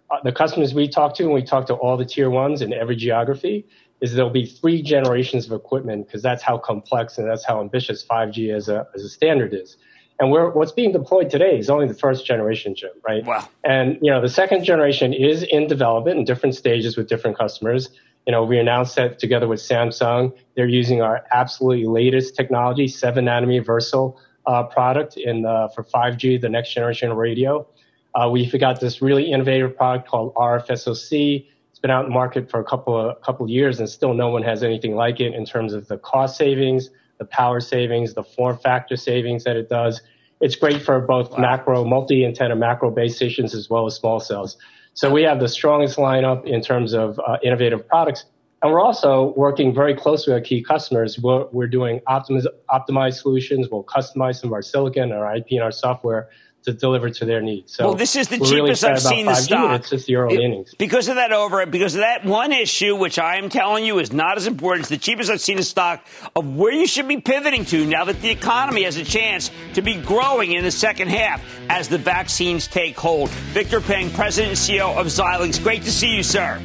[0.10, 2.74] Uh, the customers we talk to, and we talk to all the tier ones in
[2.74, 3.66] every geography,
[4.02, 8.06] is there'll be three generations of equipment because that's how complex and that's how ambitious
[8.06, 9.78] 5G as a, as a standard is.
[10.20, 13.26] And what's being deployed today is only the first generation Jim, right?
[13.26, 13.48] Wow.
[13.64, 17.90] And, you know, the second generation is in development in different stages with different customers
[18.26, 23.26] you know, we announced that together with Samsung, they're using our absolutely latest technology, seven
[23.26, 27.68] nanometer Versal uh, product in uh, for 5G, the next generation radio.
[28.16, 31.48] Uh, we've got this really innovative product called RFSoC.
[31.72, 34.14] It's been out in the market for a couple of couple of years, and still
[34.14, 38.14] no one has anything like it in terms of the cost savings, the power savings,
[38.14, 40.02] the form factor savings that it does.
[40.40, 41.38] It's great for both wow.
[41.40, 44.58] macro, multi-antenna macro base stations as well as small cells.
[44.94, 48.26] So we have the strongest lineup in terms of uh, innovative products.
[48.62, 51.20] And we're also working very closely with our key customers.
[51.20, 53.70] We're, we're doing optimiz- optimized solutions.
[53.70, 56.30] We'll customize some of our silicon, our IP, and our software
[56.64, 57.76] to deliver to their needs.
[57.76, 59.82] So well, this is the cheapest really I've seen the stock.
[59.82, 60.74] It's just the early it, innings.
[60.76, 64.14] Because of that over, because of that one issue, which I am telling you is
[64.14, 64.82] not as important.
[64.82, 66.06] It's the cheapest I've seen the stock
[66.36, 69.82] of where you should be pivoting to now that the economy has a chance to
[69.82, 73.30] be growing in the second half as the vaccines take hold.
[73.30, 75.62] Victor Peng, President and CEO of Xilinx.
[75.62, 76.62] Great to see you, sir.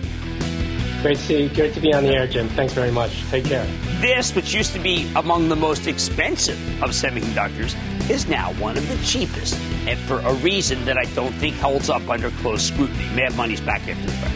[1.03, 1.49] Great to see you.
[1.51, 2.49] Great to be on the air, Jim.
[2.49, 3.22] Thanks very much.
[3.30, 3.64] Take care.
[4.01, 7.76] This, which used to be among the most expensive of semiconductors,
[8.11, 11.90] is now one of the cheapest, and for a reason that I don't think holds
[11.90, 13.04] up under close scrutiny.
[13.14, 14.32] Mad Money's back after the break.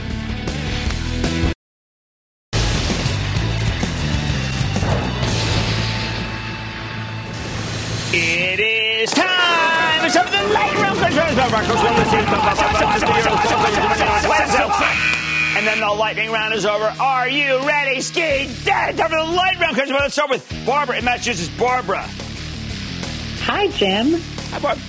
[8.14, 10.10] It is time.
[10.10, 10.98] For the light round
[15.54, 16.92] and then the lightning round is over.
[17.00, 18.48] Are you ready, Ski?
[18.64, 19.76] Time for the lightning round.
[19.76, 21.50] Let's start with Barbara in Massachusetts.
[21.58, 22.06] Barbara.
[23.44, 24.20] Hi, Jim.
[24.50, 24.84] Hi, Barbara.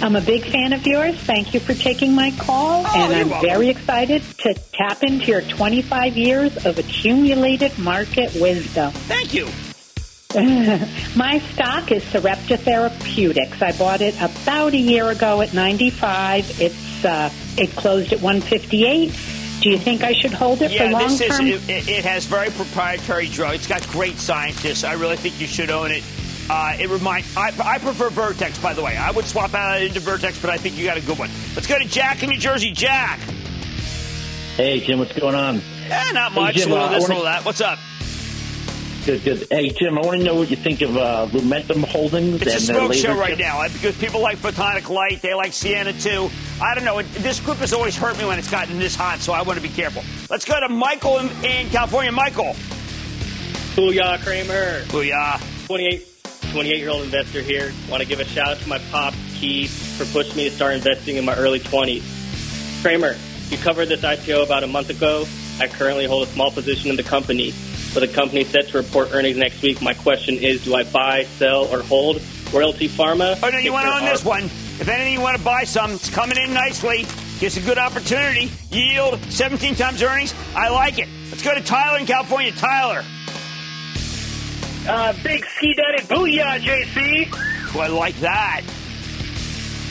[0.00, 1.16] I'm a big fan of yours.
[1.16, 2.84] Thank you for taking my call.
[2.86, 3.48] Oh, and I'm welcome.
[3.48, 8.92] very excited to tap into your 25 years of accumulated market wisdom.
[8.92, 9.48] Thank you.
[11.16, 13.60] my stock is Sarepta Therapeutics.
[13.62, 16.60] I bought it about a year ago at 95.
[16.60, 19.10] It's uh, it closed at 158.
[19.60, 21.46] Do you think I should hold it yeah, for long this is, term?
[21.46, 23.56] It, it, has very proprietary drug.
[23.56, 24.84] It's got great scientists.
[24.84, 26.04] I really think you should own it.
[26.50, 28.96] Uh, it remind I, I, prefer Vertex, by the way.
[28.96, 31.30] I would swap out into Vertex, but I think you got a good one.
[31.54, 32.72] Let's go to Jack in New Jersey.
[32.72, 33.20] Jack.
[34.56, 35.60] Hey, Jim, what's going on?
[35.86, 36.54] Yeah, not much.
[36.54, 37.14] Hey, Jim, a little uh, this, a wanna...
[37.14, 37.44] little that.
[37.44, 37.78] What's up?
[39.04, 39.46] Good, good.
[39.50, 42.42] Hey, Jim, I want to know what you think of uh, Lumentum Holdings.
[42.42, 43.16] It's a smoke show chip.
[43.16, 46.30] right now because people like Photonic Light, they like Ciena too.
[46.62, 47.00] I don't know.
[47.00, 49.62] This group has always hurt me when it's gotten this hot, so I want to
[49.62, 50.02] be careful.
[50.28, 52.12] Let's go to Michael in, in California.
[52.12, 52.54] Michael.
[53.76, 54.82] Booyah, Cramer.
[54.88, 55.66] Booyah.
[55.68, 56.17] 28,
[56.58, 57.72] 28 year old investor here.
[57.88, 60.74] Want to give a shout out to my pop, Keith, for pushing me to start
[60.74, 62.02] investing in my early 20s.
[62.82, 63.14] Cramer,
[63.48, 65.24] you covered this IPO about a month ago.
[65.60, 67.52] I currently hold a small position in the company.
[67.94, 69.80] with the company set to report earnings next week.
[69.80, 72.20] My question is, do I buy, sell, or hold
[72.52, 73.38] Royalty Pharma?
[73.40, 74.46] Oh, no, you want to own this one.
[74.46, 77.06] If anything, you want to buy some, it's coming in nicely.
[77.38, 78.50] Gives a good opportunity.
[78.72, 80.34] Yield, 17 times earnings.
[80.56, 81.08] I like it.
[81.30, 82.50] Let's go to Tyler in California.
[82.50, 83.04] Tyler.
[84.88, 87.28] Uh, big ski daddy booyah, JC.
[87.76, 88.62] Oh, I like that.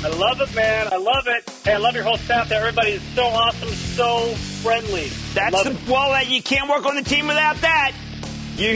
[0.04, 0.88] I love it, man.
[0.92, 1.48] I love it.
[1.64, 2.52] Hey, I love your whole staff.
[2.52, 4.34] Everybody is so awesome, so
[4.64, 5.10] friendly.
[5.36, 6.10] That's the well.
[6.14, 7.92] That you can't work on the team without that.
[8.56, 8.70] You,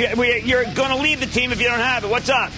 [0.46, 2.12] you're going to leave the team if you don't have it.
[2.12, 2.52] What's up?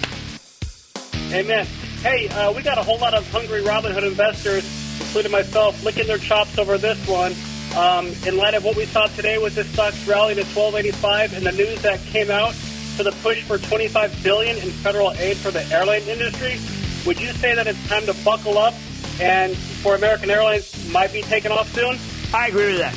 [1.32, 1.64] Amen.
[2.02, 4.64] Hey, uh, we got a whole lot of hungry Robinhood investors,
[5.00, 7.32] including myself, licking their chops over this one.
[7.74, 11.46] Um, in light of what we saw today with this stock's rally to 1285 and
[11.46, 12.54] the news that came out
[12.94, 16.58] for the push for 25 billion in federal aid for the airline industry,
[17.06, 18.74] would you say that it's time to buckle up
[19.20, 21.98] and for American Airlines might be taking off soon?
[22.32, 22.94] I agree with that.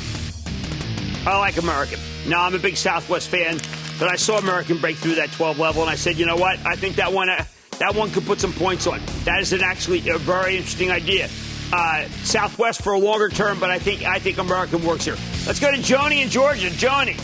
[1.26, 1.98] I like American.
[2.26, 3.58] Now I'm a big Southwest fan,
[3.98, 6.58] but I saw American break through that 12 level, and I said, you know what?
[6.64, 7.44] I think that one, uh,
[7.78, 9.00] that one could put some points on.
[9.24, 11.28] That is an actually a very interesting idea.
[11.72, 15.16] Uh, Southwest for a longer term, but I think I think American works here.
[15.46, 16.68] Let's go to Joni in Georgia.
[16.68, 17.20] Joni.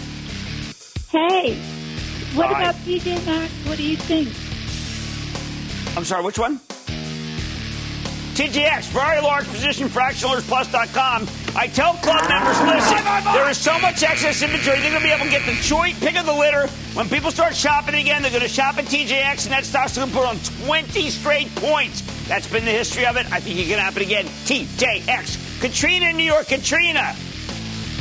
[1.10, 1.58] Hey,
[2.34, 3.52] what about TJ Maxx?
[3.66, 4.28] What do you think?
[5.96, 6.60] I'm sorry, which one?
[8.34, 11.28] TJX, very large position, for ActionAlertsPlus.com.
[11.54, 15.12] I tell club members, listen, there is so much excess inventory, they're going to be
[15.12, 16.66] able to get the joint pick of the litter.
[16.94, 20.08] When people start shopping again, they're going to shop at TJX, and that stock's going
[20.08, 22.02] to put on 20 straight points.
[22.26, 23.30] That's been the history of it.
[23.30, 24.24] I think it can happen again.
[24.24, 25.60] TJX.
[25.60, 26.48] Katrina in New York.
[26.48, 27.14] Katrina.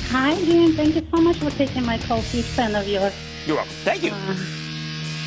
[0.09, 0.73] Hi, Jim.
[0.73, 2.23] Thank you so much for taking my call.
[2.31, 3.13] Big fan of yours.
[3.45, 3.73] You're welcome.
[3.83, 4.11] Thank you.
[4.11, 4.35] Uh,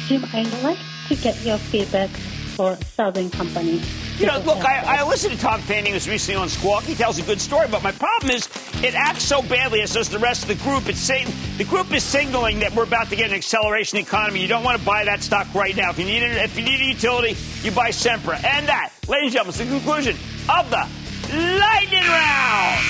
[0.07, 2.11] Jim, I'd like to get your feedback
[2.57, 3.83] for Southern Company.
[4.17, 6.85] You know, look, I, I listened to Tom Fanning was recently on Squawk.
[6.85, 8.49] He tells a good story, but my problem is
[8.83, 10.89] it acts so badly as does the rest of the group.
[10.89, 14.41] It's saying the group is signaling that we're about to get an acceleration economy.
[14.41, 15.91] You don't want to buy that stock right now.
[15.91, 18.43] If you need it, if you need a utility, you buy Sempra.
[18.43, 20.17] And that, ladies and gentlemen, is the conclusion
[20.49, 20.89] of the
[21.35, 22.83] lightning round.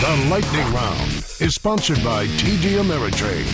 [0.00, 3.44] The Lightning Round is sponsored by TD Ameritrade.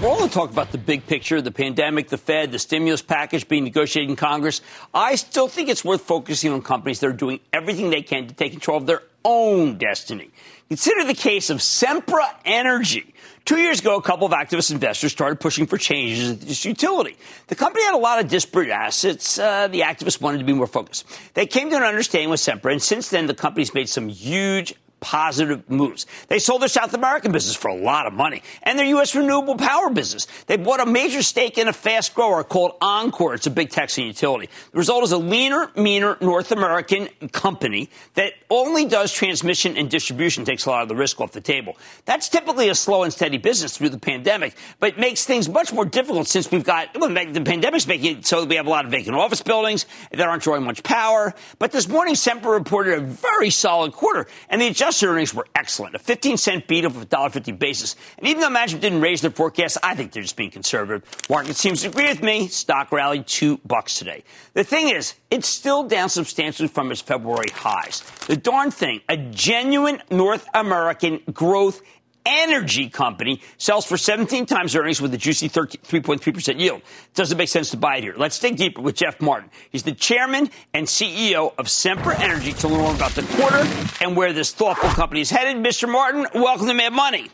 [0.00, 3.64] For all talk about the big picture, the pandemic, the Fed, the stimulus package being
[3.64, 4.60] negotiated in Congress,
[4.92, 8.34] I still think it's worth focusing on companies that are doing everything they can to
[8.34, 10.30] take control of their own destiny.
[10.68, 13.13] Consider the case of Sempra Energy.
[13.44, 17.16] Two years ago, a couple of activist investors started pushing for changes in this utility.
[17.48, 19.38] The company had a lot of disparate assets.
[19.38, 21.04] Uh, the activists wanted to be more focused.
[21.34, 24.74] They came to an understanding with Sempra, and since then, the company's made some huge
[25.04, 26.06] positive moves.
[26.28, 29.14] They sold their South American business for a lot of money and their U.S.
[29.14, 30.26] renewable power business.
[30.46, 33.34] They bought a major stake in a fast grower called Oncor.
[33.34, 34.48] It's a big Texan utility.
[34.72, 40.46] The result is a leaner, meaner North American company that only does transmission and distribution,
[40.46, 41.76] takes a lot of the risk off the table.
[42.06, 45.70] That's typically a slow and steady business through the pandemic, but it makes things much
[45.70, 48.70] more difficult since we've got, well, the pandemic's making it so that we have a
[48.70, 51.34] lot of vacant office buildings that aren't drawing much power.
[51.58, 55.94] But this morning, Sempra reported a very solid quarter, and the adjusted earnings were excellent.
[55.94, 57.96] A 15 cent beat of a $1.50 basis.
[58.18, 61.04] And even though management didn't raise their forecast, I think they're just being conservative.
[61.28, 62.46] Market seems to agree with me.
[62.46, 64.22] Stock rallied two bucks today.
[64.52, 68.02] The thing is, it's still down substantially from its February highs.
[68.28, 71.82] The darn thing, a genuine North American growth
[72.26, 76.82] energy company sells for 17 times earnings with a juicy 3.3% yield.
[77.14, 78.14] Doesn't make sense to buy it here.
[78.16, 79.50] Let's dig deeper with Jeff Martin.
[79.70, 83.66] He's the chairman and CEO of Sempra Energy to learn more about the quarter
[84.00, 85.62] and where this thoughtful company is headed.
[85.62, 85.90] Mr.
[85.90, 87.30] Martin, welcome to Mad Money.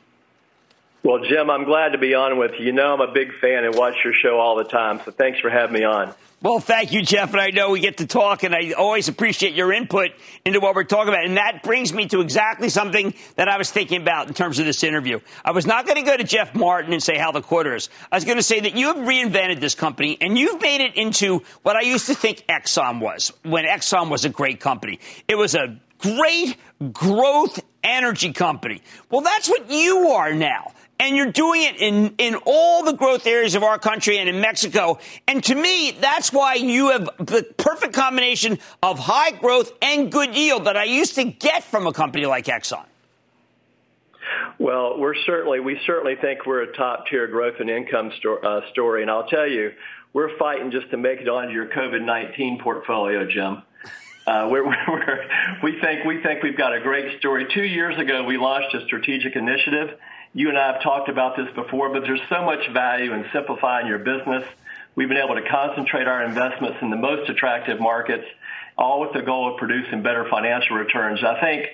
[1.02, 2.66] Well, Jim, I'm glad to be on with you.
[2.66, 5.40] You know I'm a big fan and watch your show all the time, so thanks
[5.40, 6.14] for having me on.
[6.42, 7.32] Well, thank you, Jeff.
[7.32, 10.10] And I know we get to talk, and I always appreciate your input
[10.44, 11.24] into what we're talking about.
[11.24, 14.64] And that brings me to exactly something that I was thinking about in terms of
[14.64, 15.20] this interview.
[15.44, 17.90] I was not going to go to Jeff Martin and say how the quarter is.
[18.10, 20.96] I was going to say that you have reinvented this company, and you've made it
[20.96, 24.98] into what I used to think Exxon was when Exxon was a great company.
[25.28, 26.56] It was a great
[26.92, 28.80] growth energy company.
[29.10, 33.26] Well, that's what you are now and you're doing it in, in all the growth
[33.26, 34.98] areas of our country and in Mexico.
[35.26, 40.36] And to me, that's why you have the perfect combination of high growth and good
[40.36, 42.84] yield that I used to get from a company like Exxon.
[44.58, 48.60] Well, we're certainly we certainly think we're a top tier growth and income sto- uh,
[48.70, 49.72] story, and I'll tell you,
[50.12, 53.62] we're fighting just to make it onto your COVID nineteen portfolio, Jim.
[54.26, 55.24] Uh, we're, we're,
[55.62, 57.46] we think we think we've got a great story.
[57.54, 59.98] Two years ago, we launched a strategic initiative
[60.32, 63.86] you and I have talked about this before, but there's so much value in simplifying
[63.86, 64.44] your business.
[64.94, 68.24] We've been able to concentrate our investments in the most attractive markets
[68.78, 71.22] all with the goal of producing better financial returns.
[71.22, 71.66] I think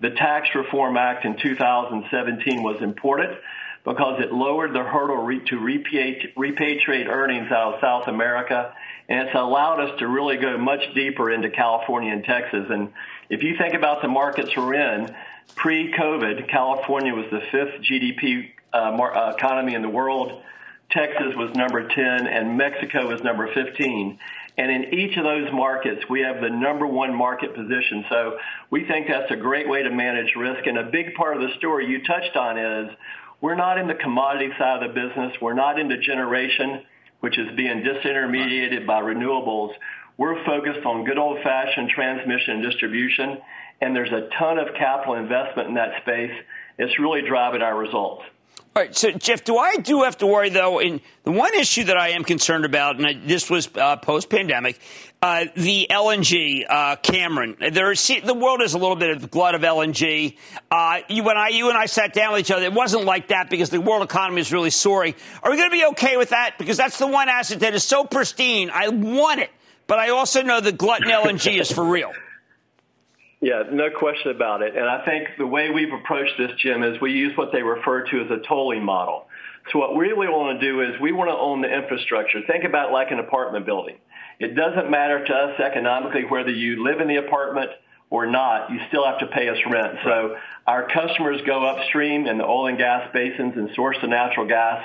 [0.00, 3.36] the Tax Reform Act in 2017 was important
[3.84, 8.74] because it lowered the hurdle to repatriate earnings out of South America,
[9.08, 12.66] and it's allowed us to really go much deeper into California and Texas.
[12.70, 12.92] And
[13.28, 15.14] if you think about the markets we're in,
[15.56, 20.42] pre-COVID, California was the fifth GDP uh, uh, economy in the world.
[20.90, 24.18] Texas was number 10 and Mexico was number 15.
[24.56, 28.04] And in each of those markets, we have the number one market position.
[28.08, 28.38] So
[28.70, 30.66] we think that's a great way to manage risk.
[30.66, 32.90] And a big part of the story you touched on is
[33.40, 35.32] we're not in the commodity side of the business.
[35.40, 36.82] We're not into generation,
[37.20, 39.72] which is being disintermediated by renewables.
[40.16, 43.38] We're focused on good old fashioned transmission and distribution.
[43.80, 46.32] And there's a ton of capital investment in that space.
[46.78, 48.24] It's really driving our results.
[48.76, 50.80] All right, so Jeff, do I do have to worry though?
[50.80, 54.80] In the one issue that I am concerned about, and I, this was uh, post-pandemic,
[55.22, 57.56] uh, the LNG, uh, Cameron.
[57.70, 60.36] There, see, the world is a little bit of glut of LNG.
[60.72, 63.28] Uh, you, when I, you and I sat down with each other, it wasn't like
[63.28, 65.14] that because the world economy is really soaring.
[65.44, 66.56] Are we going to be okay with that?
[66.58, 68.70] Because that's the one asset that is so pristine.
[68.70, 69.50] I want it,
[69.86, 72.10] but I also know the glut in LNG is for real.
[73.44, 74.74] Yeah, no question about it.
[74.74, 78.02] And I think the way we've approached this, Jim, is we use what they refer
[78.10, 79.26] to as a tolling model.
[79.70, 82.40] So what we really want to do is we want to own the infrastructure.
[82.46, 83.96] Think about like an apartment building.
[84.40, 87.70] It doesn't matter to us economically whether you live in the apartment
[88.08, 89.98] or not, you still have to pay us rent.
[90.04, 90.36] So
[90.66, 94.82] our customers go upstream in the oil and gas basins and source the natural gas.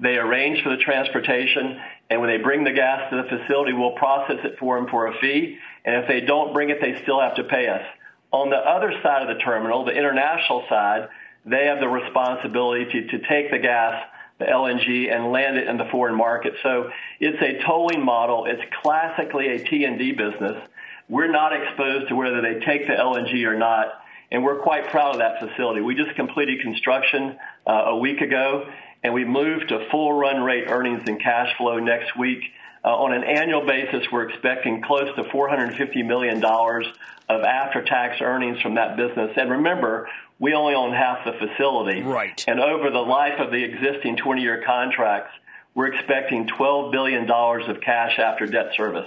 [0.00, 1.78] They arrange for the transportation,
[2.08, 5.08] and when they bring the gas to the facility, we'll process it for them for
[5.08, 5.58] a fee.
[5.84, 7.82] And if they don't bring it, they still have to pay us.
[8.30, 11.08] On the other side of the terminal, the international side,
[11.46, 14.04] they have the responsibility to, to take the gas,
[14.38, 16.54] the LNG, and land it in the foreign market.
[16.62, 18.44] So it's a tolling model.
[18.44, 20.62] It's classically a T&D business.
[21.08, 23.94] We're not exposed to whether they take the LNG or not,
[24.30, 25.80] and we're quite proud of that facility.
[25.80, 28.68] We just completed construction uh, a week ago,
[29.02, 32.42] and we moved to full run rate earnings and cash flow next week.
[32.88, 38.76] Uh, on an annual basis, we're expecting close to $450 million of after-tax earnings from
[38.76, 39.30] that business.
[39.36, 40.08] And remember,
[40.38, 42.00] we only own half the facility.
[42.00, 42.42] Right.
[42.48, 45.32] And over the life of the existing 20-year contracts,
[45.74, 49.06] we're expecting $12 billion of cash after debt service.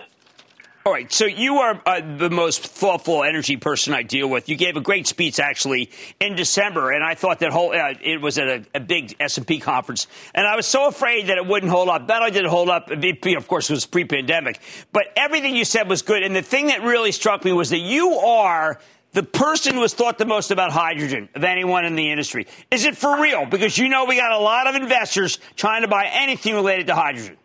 [0.83, 4.49] All right, so you are uh, the most thoughtful energy person I deal with.
[4.49, 8.19] You gave a great speech actually in December, and I thought that whole uh, it
[8.19, 11.37] was at a, a big S and P conference, and I was so afraid that
[11.37, 12.07] it wouldn't hold up.
[12.07, 14.59] Not only did it hold up, it, of course, it was pre-pandemic,
[14.91, 16.23] but everything you said was good.
[16.23, 18.79] And the thing that really struck me was that you are
[19.11, 22.47] the person who has thought the most about hydrogen of anyone in the industry.
[22.71, 23.45] Is it for real?
[23.45, 26.95] Because you know we got a lot of investors trying to buy anything related to
[26.95, 27.37] hydrogen.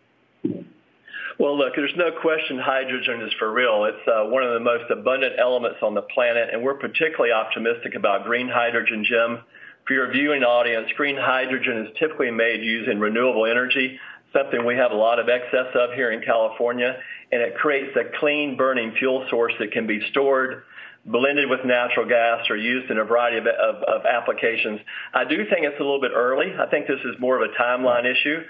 [1.39, 3.85] Well, look, there's no question hydrogen is for real.
[3.85, 7.93] It's uh, one of the most abundant elements on the planet, and we're particularly optimistic
[7.93, 9.43] about green hydrogen, Jim.
[9.85, 13.99] For your viewing audience, green hydrogen is typically made using renewable energy,
[14.33, 16.97] something we have a lot of excess of here in California,
[17.31, 20.63] and it creates a clean burning fuel source that can be stored,
[21.05, 24.79] blended with natural gas, or used in a variety of, of, of applications.
[25.13, 26.51] I do think it's a little bit early.
[26.59, 28.41] I think this is more of a timeline issue.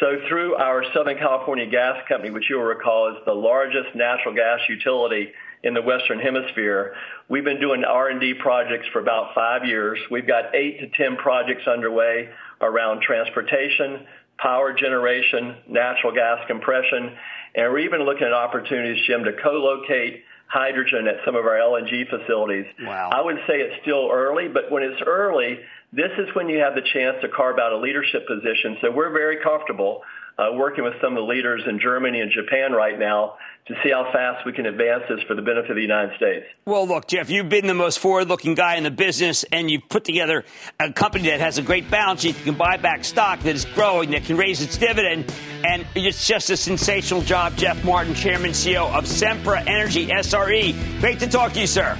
[0.00, 4.60] So through our Southern California Gas Company, which you'll recall is the largest natural gas
[4.66, 5.30] utility
[5.62, 6.94] in the Western Hemisphere,
[7.28, 9.98] we've been doing R&D projects for about five years.
[10.10, 12.30] We've got eight to 10 projects underway
[12.62, 14.06] around transportation,
[14.38, 17.14] power generation, natural gas compression,
[17.54, 22.08] and we're even looking at opportunities, Jim, to co-locate hydrogen at some of our LNG
[22.08, 22.64] facilities.
[22.80, 23.10] Wow.
[23.12, 25.60] I would say it's still early, but when it's early,
[25.92, 28.78] this is when you have the chance to carve out a leadership position.
[28.80, 30.02] So we're very comfortable
[30.38, 33.34] uh, working with some of the leaders in Germany and Japan right now
[33.66, 36.46] to see how fast we can advance this for the benefit of the United States.
[36.64, 40.04] Well, look, Jeff, you've been the most forward-looking guy in the business, and you've put
[40.04, 40.44] together
[40.78, 43.64] a company that has a great balance sheet, that can buy back stock, that is
[43.66, 45.32] growing, that can raise its dividend,
[45.64, 47.56] and it's just a sensational job.
[47.56, 51.00] Jeff Martin, Chairman CEO of Sempra Energy SRE.
[51.00, 51.98] Great to talk to you, sir.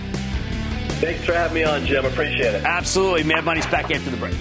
[1.01, 2.05] Thanks for having me on, Jim.
[2.05, 2.65] Appreciate it.
[2.65, 3.25] Absolutely.
[3.25, 4.35] Mad Money's back after the break.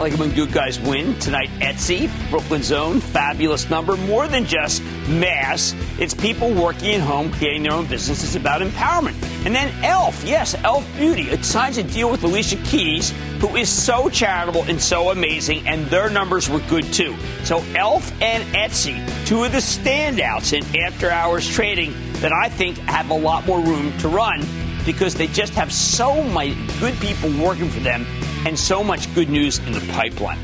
[0.00, 1.18] Like when good guys win.
[1.18, 3.96] Tonight, Etsy, Brooklyn's own fabulous number.
[3.96, 8.24] More than just mass, it's people working at home, creating their own business.
[8.24, 9.14] It's about empowerment.
[9.44, 11.22] And then Elf, yes, Elf Beauty.
[11.22, 15.86] It signs a deal with Alicia Keys, who is so charitable and so amazing, and
[15.86, 17.14] their numbers were good too.
[17.44, 18.96] So Elf and Etsy,
[19.26, 23.60] two of the standouts in after hours trading that I think have a lot more
[23.60, 24.46] room to run
[24.86, 28.06] because they just have so many good people working for them
[28.46, 30.38] and so much good news in the pipeline.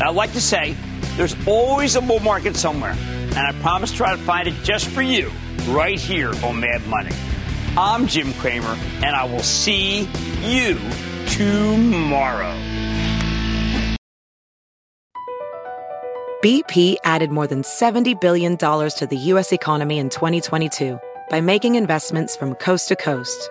[0.00, 0.76] I'd like to say
[1.16, 2.96] There's always a bull market somewhere,
[3.36, 5.30] and I promise to try to find it just for you
[5.68, 7.14] right here on Mad Money.
[7.76, 10.08] I'm Jim Cramer, and I will see
[10.42, 10.78] you
[11.26, 12.58] tomorrow.
[16.42, 19.52] BP added more than $70 billion to the U.S.
[19.52, 20.98] economy in 2022
[21.30, 23.50] by making investments from coast to coast.